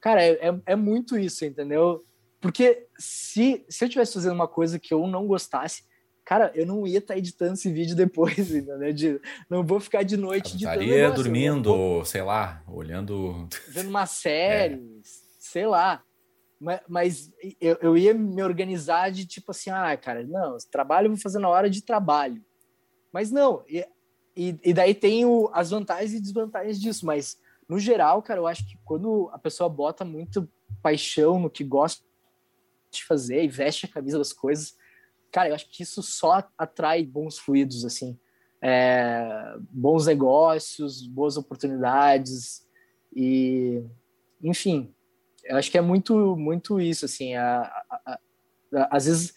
[0.00, 2.04] Cara, é, é, é, muito isso, entendeu?
[2.40, 5.82] Porque se, se eu tivesse fazendo uma coisa que eu não gostasse,
[6.24, 8.92] cara, eu não ia estar tá editando esse vídeo depois, entendeu?
[8.92, 9.20] De,
[9.50, 10.80] não vou ficar de noite editando.
[10.80, 12.04] Estaria dormindo, vou...
[12.04, 13.48] sei lá, olhando.
[13.70, 14.78] Vendo uma série, é.
[15.40, 16.04] sei lá.
[16.60, 21.10] Mas, mas eu, eu, ia me organizar de tipo assim, ah, cara, não, trabalho eu
[21.10, 22.40] vou fazer na hora de trabalho.
[23.12, 23.64] Mas não,
[24.38, 27.38] e, e daí tem o, as vantagens e desvantagens disso, mas
[27.68, 30.48] no geral, cara, eu acho que quando a pessoa bota muito
[30.80, 32.04] paixão no que gosta
[32.90, 34.76] de fazer e veste a camisa das coisas,
[35.32, 38.18] cara, eu acho que isso só atrai bons fluidos, assim,
[38.62, 42.66] é, bons negócios, boas oportunidades
[43.14, 43.82] e,
[44.42, 44.94] enfim,
[45.44, 49.34] eu acho que é muito, muito isso, assim, a, a, a, às vezes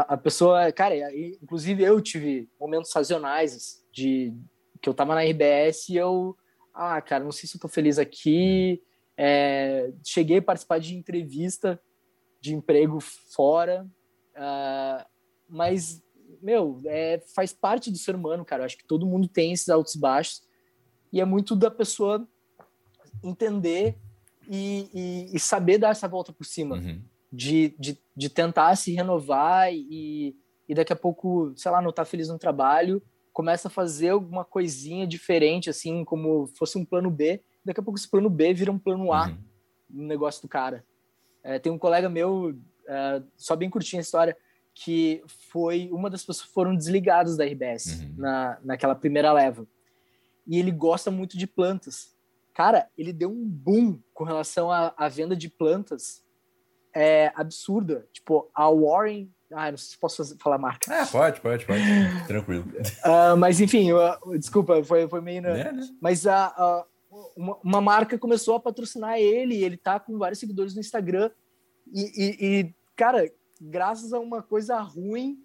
[0.00, 4.32] a, pessoa, cara, inclusive eu tive momentos sazonais de
[4.80, 6.36] que eu tava na RBS e eu
[6.74, 8.82] ah, cara, não sei se eu tô feliz aqui.
[9.16, 11.80] É, cheguei a participar de entrevista
[12.40, 13.86] de emprego fora,
[14.34, 15.06] uh,
[15.48, 16.02] mas,
[16.40, 18.62] meu, é, faz parte do ser humano, cara.
[18.62, 20.42] Eu acho que todo mundo tem esses altos e baixos,
[21.12, 22.26] e é muito da pessoa
[23.22, 23.96] entender
[24.48, 27.02] e, e, e saber dar essa volta por cima, uhum.
[27.32, 30.36] De, de, de tentar se renovar e,
[30.68, 33.02] e daqui a pouco, sei lá, não tá feliz no trabalho
[33.32, 37.42] começa a fazer alguma coisinha diferente, assim, como fosse um plano B.
[37.64, 39.38] Daqui a pouco esse plano B vira um plano A uhum.
[39.88, 40.84] no negócio do cara.
[41.42, 42.56] É, tem um colega meu,
[42.86, 44.36] é, só bem curtinho a história,
[44.74, 48.14] que foi uma das pessoas que foram desligadas da RBS uhum.
[48.18, 49.66] na, naquela primeira leva.
[50.46, 52.14] E ele gosta muito de plantas.
[52.52, 56.22] Cara, ele deu um boom com relação à, à venda de plantas
[56.94, 58.06] é, absurda.
[58.12, 60.90] Tipo, a Warren ah, não sei se posso falar marca.
[60.90, 61.82] Ah, pode, pode, pode.
[62.26, 62.64] Tranquilo.
[63.04, 65.46] Uh, mas enfim, uh, desculpa, foi, foi meio.
[65.46, 65.88] É, né?
[66.00, 70.74] Mas a, uh, uma, uma, marca começou a patrocinar ele, ele tá com vários seguidores
[70.74, 71.30] no Instagram.
[71.92, 73.30] E, e, e, cara,
[73.60, 75.38] graças a uma coisa ruim,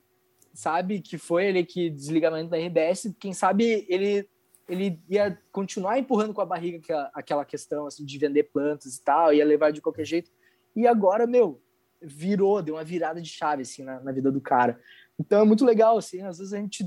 [0.54, 4.28] sabe, que foi ele que desligamento da RBS, quem sabe ele
[4.70, 9.34] ele ia continuar empurrando com a barriga aquela questão assim, de vender plantas e tal,
[9.34, 10.30] ia levar de qualquer jeito.
[10.78, 11.60] E agora, meu,
[12.00, 14.80] virou, deu uma virada de chave assim na, na vida do cara.
[15.20, 16.84] Então é muito legal assim, às vezes a gente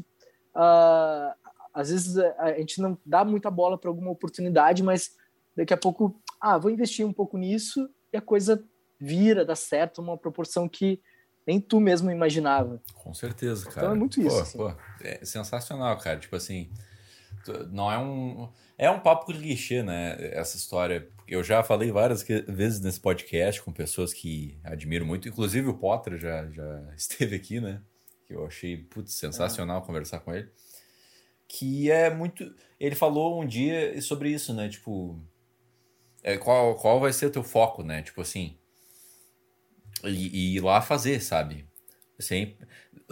[0.55, 1.34] uh,
[1.74, 5.16] às vezes a gente não dá muita bola para alguma oportunidade, mas
[5.57, 8.64] daqui a pouco, ah, vou investir um pouco nisso e a coisa
[9.01, 11.01] vira, dá certo, uma proporção que
[11.45, 12.80] nem tu mesmo imaginava.
[12.95, 13.78] Com certeza, cara.
[13.78, 14.36] Então é muito isso.
[14.36, 14.59] Pô, assim.
[14.59, 14.72] pô,
[15.03, 16.18] é sensacional, cara.
[16.18, 16.70] Tipo assim,
[17.70, 18.49] não é um
[18.80, 20.16] é um papo clichê, né?
[20.32, 21.07] Essa história.
[21.31, 26.18] Eu já falei várias vezes nesse podcast com pessoas que admiro muito, inclusive o Potter
[26.18, 27.81] já, já esteve aqui, né?
[28.26, 30.51] Que eu achei putz, sensacional conversar com ele.
[31.47, 32.53] Que é muito.
[32.81, 34.68] Ele falou um dia sobre isso, né?
[34.68, 35.24] Tipo,
[36.20, 38.03] é, qual, qual vai ser o teu foco, né?
[38.03, 38.59] Tipo assim.
[40.03, 41.64] E, e ir lá fazer, sabe?
[42.18, 42.57] Assim,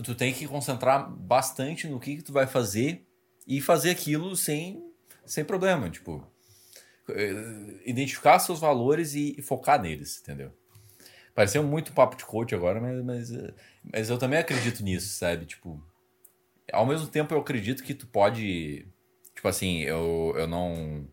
[0.02, 3.06] tu tem que concentrar bastante no que, que tu vai fazer
[3.46, 4.84] e fazer aquilo sem
[5.24, 6.26] sem problema, tipo,
[7.84, 10.52] identificar seus valores e, focar neles, entendeu?
[11.34, 13.54] Pareceu muito papo de coach agora, mas, mas, eh,
[13.92, 15.46] mas eu também acredito nisso, sabe?
[15.46, 15.82] Tipo,
[16.72, 18.88] ao mesmo tempo eu acredito que tu pode,
[19.34, 21.06] tipo assim, eu, eu não,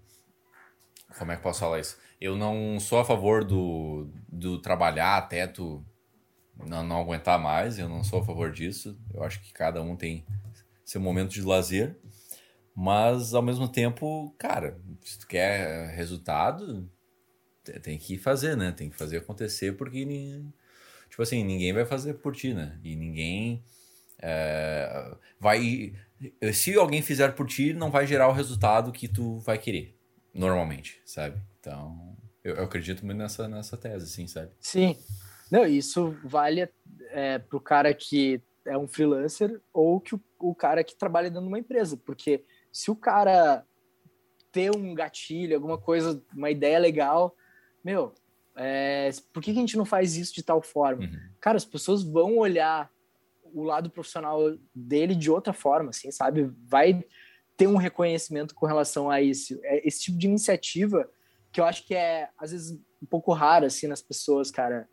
[1.18, 1.98] como é que posso falar isso?
[2.20, 5.86] Eu não sou a favor do, do trabalhar até tu
[6.58, 8.98] não, não aguentar mais, eu não sou a favor disso.
[9.14, 10.26] Eu acho que cada um tem
[10.84, 11.98] seu momento de lazer.
[12.76, 16.90] Mas ao mesmo tempo, cara, se tu quer resultado,
[17.82, 18.72] tem que fazer, né?
[18.72, 20.06] Tem que fazer acontecer porque
[21.10, 22.78] tipo assim, ninguém vai fazer por ti, né?
[22.84, 23.64] E ninguém
[24.20, 25.94] é, vai
[26.54, 29.98] se alguém fizer por ti, não vai gerar o resultado que tu vai querer,
[30.34, 31.42] normalmente, sabe?
[31.60, 34.52] Então, eu, eu acredito muito nessa, nessa tese, sim, sabe?
[34.60, 34.98] Sim.
[35.52, 36.68] Não, isso vale
[37.10, 41.44] é, pro cara que é um freelancer ou que o, o cara que trabalha dentro
[41.44, 42.44] de uma empresa, porque
[42.76, 43.66] se o cara
[44.52, 47.34] ter um gatilho, alguma coisa, uma ideia legal,
[47.82, 48.14] meu,
[48.58, 51.04] é, por que, que a gente não faz isso de tal forma?
[51.06, 51.20] Uhum.
[51.40, 52.92] Cara, as pessoas vão olhar
[53.54, 54.42] o lado profissional
[54.74, 56.52] dele de outra forma, assim, sabe?
[56.68, 57.02] Vai
[57.56, 59.58] ter um reconhecimento com relação a isso.
[59.64, 61.10] É esse tipo de iniciativa
[61.54, 64.86] que eu acho que é, às vezes, um pouco raro, assim, nas pessoas, cara.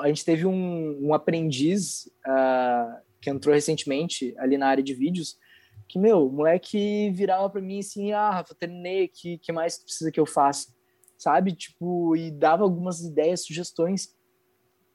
[0.00, 5.36] A gente teve um, um aprendiz uh, que entrou recentemente ali na área de vídeos,
[5.88, 10.10] que, meu, o moleque virava para mim assim, ah, Rafa, terminei aqui, que mais precisa
[10.10, 10.74] que eu faça?
[11.16, 11.52] Sabe?
[11.52, 14.14] Tipo, e dava algumas ideias, sugestões.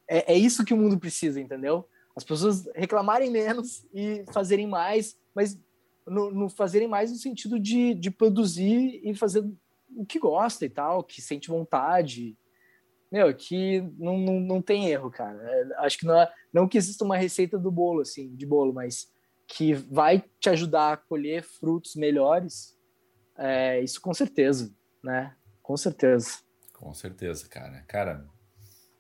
[0.09, 1.87] É, é isso que o mundo precisa, entendeu?
[2.15, 5.59] As pessoas reclamarem menos e fazerem mais, mas
[6.05, 9.43] no, no fazerem mais no sentido de, de produzir e fazer
[9.95, 12.37] o que gosta e tal, que sente vontade.
[13.11, 15.37] Meu, que não, não, não tem erro, cara.
[15.41, 19.11] É, acho que não, não que exista uma receita do bolo, assim, de bolo, mas
[19.53, 22.77] que vai te ajudar a colher frutos melhores,
[23.37, 24.73] é, isso com certeza,
[25.03, 25.35] né?
[25.61, 26.39] Com certeza.
[26.73, 27.83] Com certeza, cara.
[27.85, 28.25] Cara,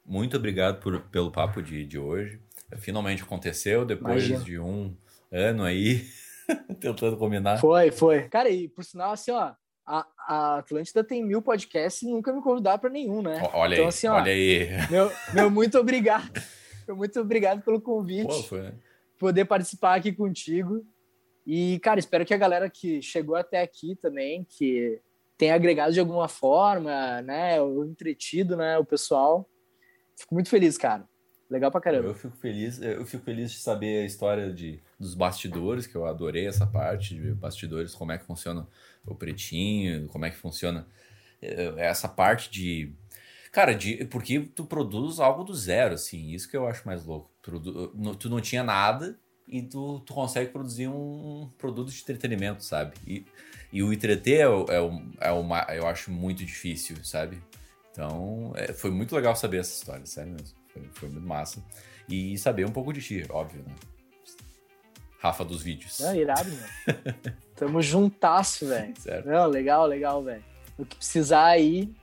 [0.05, 2.41] muito obrigado por, pelo papo de, de hoje.
[2.77, 4.43] Finalmente aconteceu depois Imagina.
[4.43, 4.95] de um
[5.31, 6.05] ano aí.
[6.81, 7.57] Tentando combinar.
[7.57, 8.27] Foi, foi.
[8.27, 9.53] Cara, e por sinal, assim, ó,
[9.85, 13.41] a, a Atlântida tem mil podcasts e nunca me convidaram para nenhum, né?
[13.53, 14.67] Olha então, aí, assim, ó, olha aí.
[14.89, 16.29] Meu, meu muito obrigado.
[16.89, 18.27] muito obrigado pelo convite.
[18.27, 18.73] Pô, foi, né?
[19.21, 20.83] Poder participar aqui contigo.
[21.45, 24.99] E, cara, espero que a galera que chegou até aqui também, que
[25.37, 29.47] tenha agregado de alguma forma, né, ou entretido, né, o pessoal.
[30.17, 31.07] Fico muito feliz, cara.
[31.51, 32.07] Legal pra caramba.
[32.07, 36.07] Eu fico feliz, eu fico feliz de saber a história de, dos bastidores, que eu
[36.07, 38.67] adorei essa parte de bastidores, como é que funciona
[39.05, 40.87] o pretinho, como é que funciona
[41.39, 42.95] eh, essa parte de.
[43.51, 47.29] Cara, de, porque tu produz algo do zero, assim, isso que eu acho mais louco.
[47.41, 47.59] Tu,
[48.17, 52.93] tu não tinha nada e tu, tu consegue produzir um produto de entretenimento, sabe?
[53.05, 53.25] E,
[53.73, 57.43] e o entreter é, é, é uma, eu acho muito difícil, sabe?
[57.91, 60.57] Então, é, foi muito legal saber essa história, sério mesmo.
[60.71, 61.61] Foi, foi muito massa.
[62.07, 63.75] E saber um pouco de ti, óbvio, né?
[65.19, 65.99] Rafa dos vídeos.
[65.99, 66.49] É, irado,
[66.87, 67.35] mano.
[67.55, 68.93] Tamo juntasso, velho.
[69.25, 70.43] Não, legal, legal, velho.
[70.77, 71.93] O que precisar aí,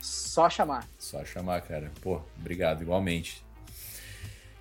[0.00, 0.88] só chamar.
[0.98, 1.92] Só chamar, cara.
[2.00, 3.44] Pô, obrigado, igualmente.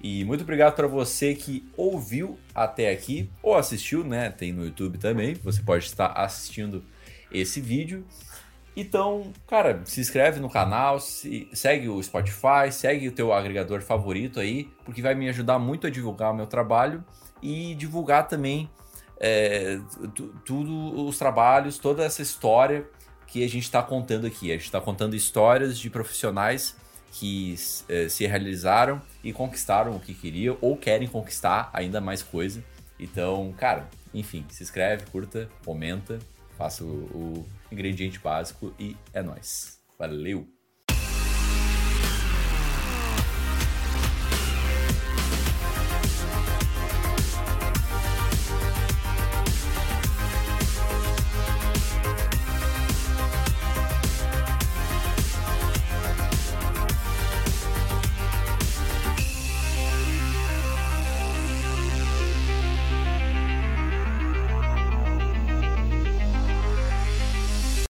[0.02, 4.30] E muito obrigado para você que ouviu até aqui ou assistiu, né?
[4.30, 5.34] Tem no YouTube também.
[5.36, 6.84] Você pode estar assistindo
[7.32, 8.06] esse vídeo.
[8.76, 14.40] Então, cara, se inscreve no canal, se, segue o Spotify, segue o teu agregador favorito
[14.40, 17.04] aí, porque vai me ajudar muito a divulgar o meu trabalho
[17.42, 18.70] e divulgar também
[19.20, 19.80] é,
[20.46, 22.88] tudo os trabalhos, toda essa história
[23.32, 24.52] que a gente está contando aqui.
[24.52, 26.76] A gente está contando histórias de profissionais
[27.12, 27.56] que
[27.88, 32.64] é, se realizaram e conquistaram o que queriam ou querem conquistar ainda mais coisa.
[33.00, 36.20] Então, cara, enfim, se inscreve, curta, comenta,
[36.58, 39.80] faça o, o ingrediente básico e é nóis.
[39.98, 40.59] Valeu!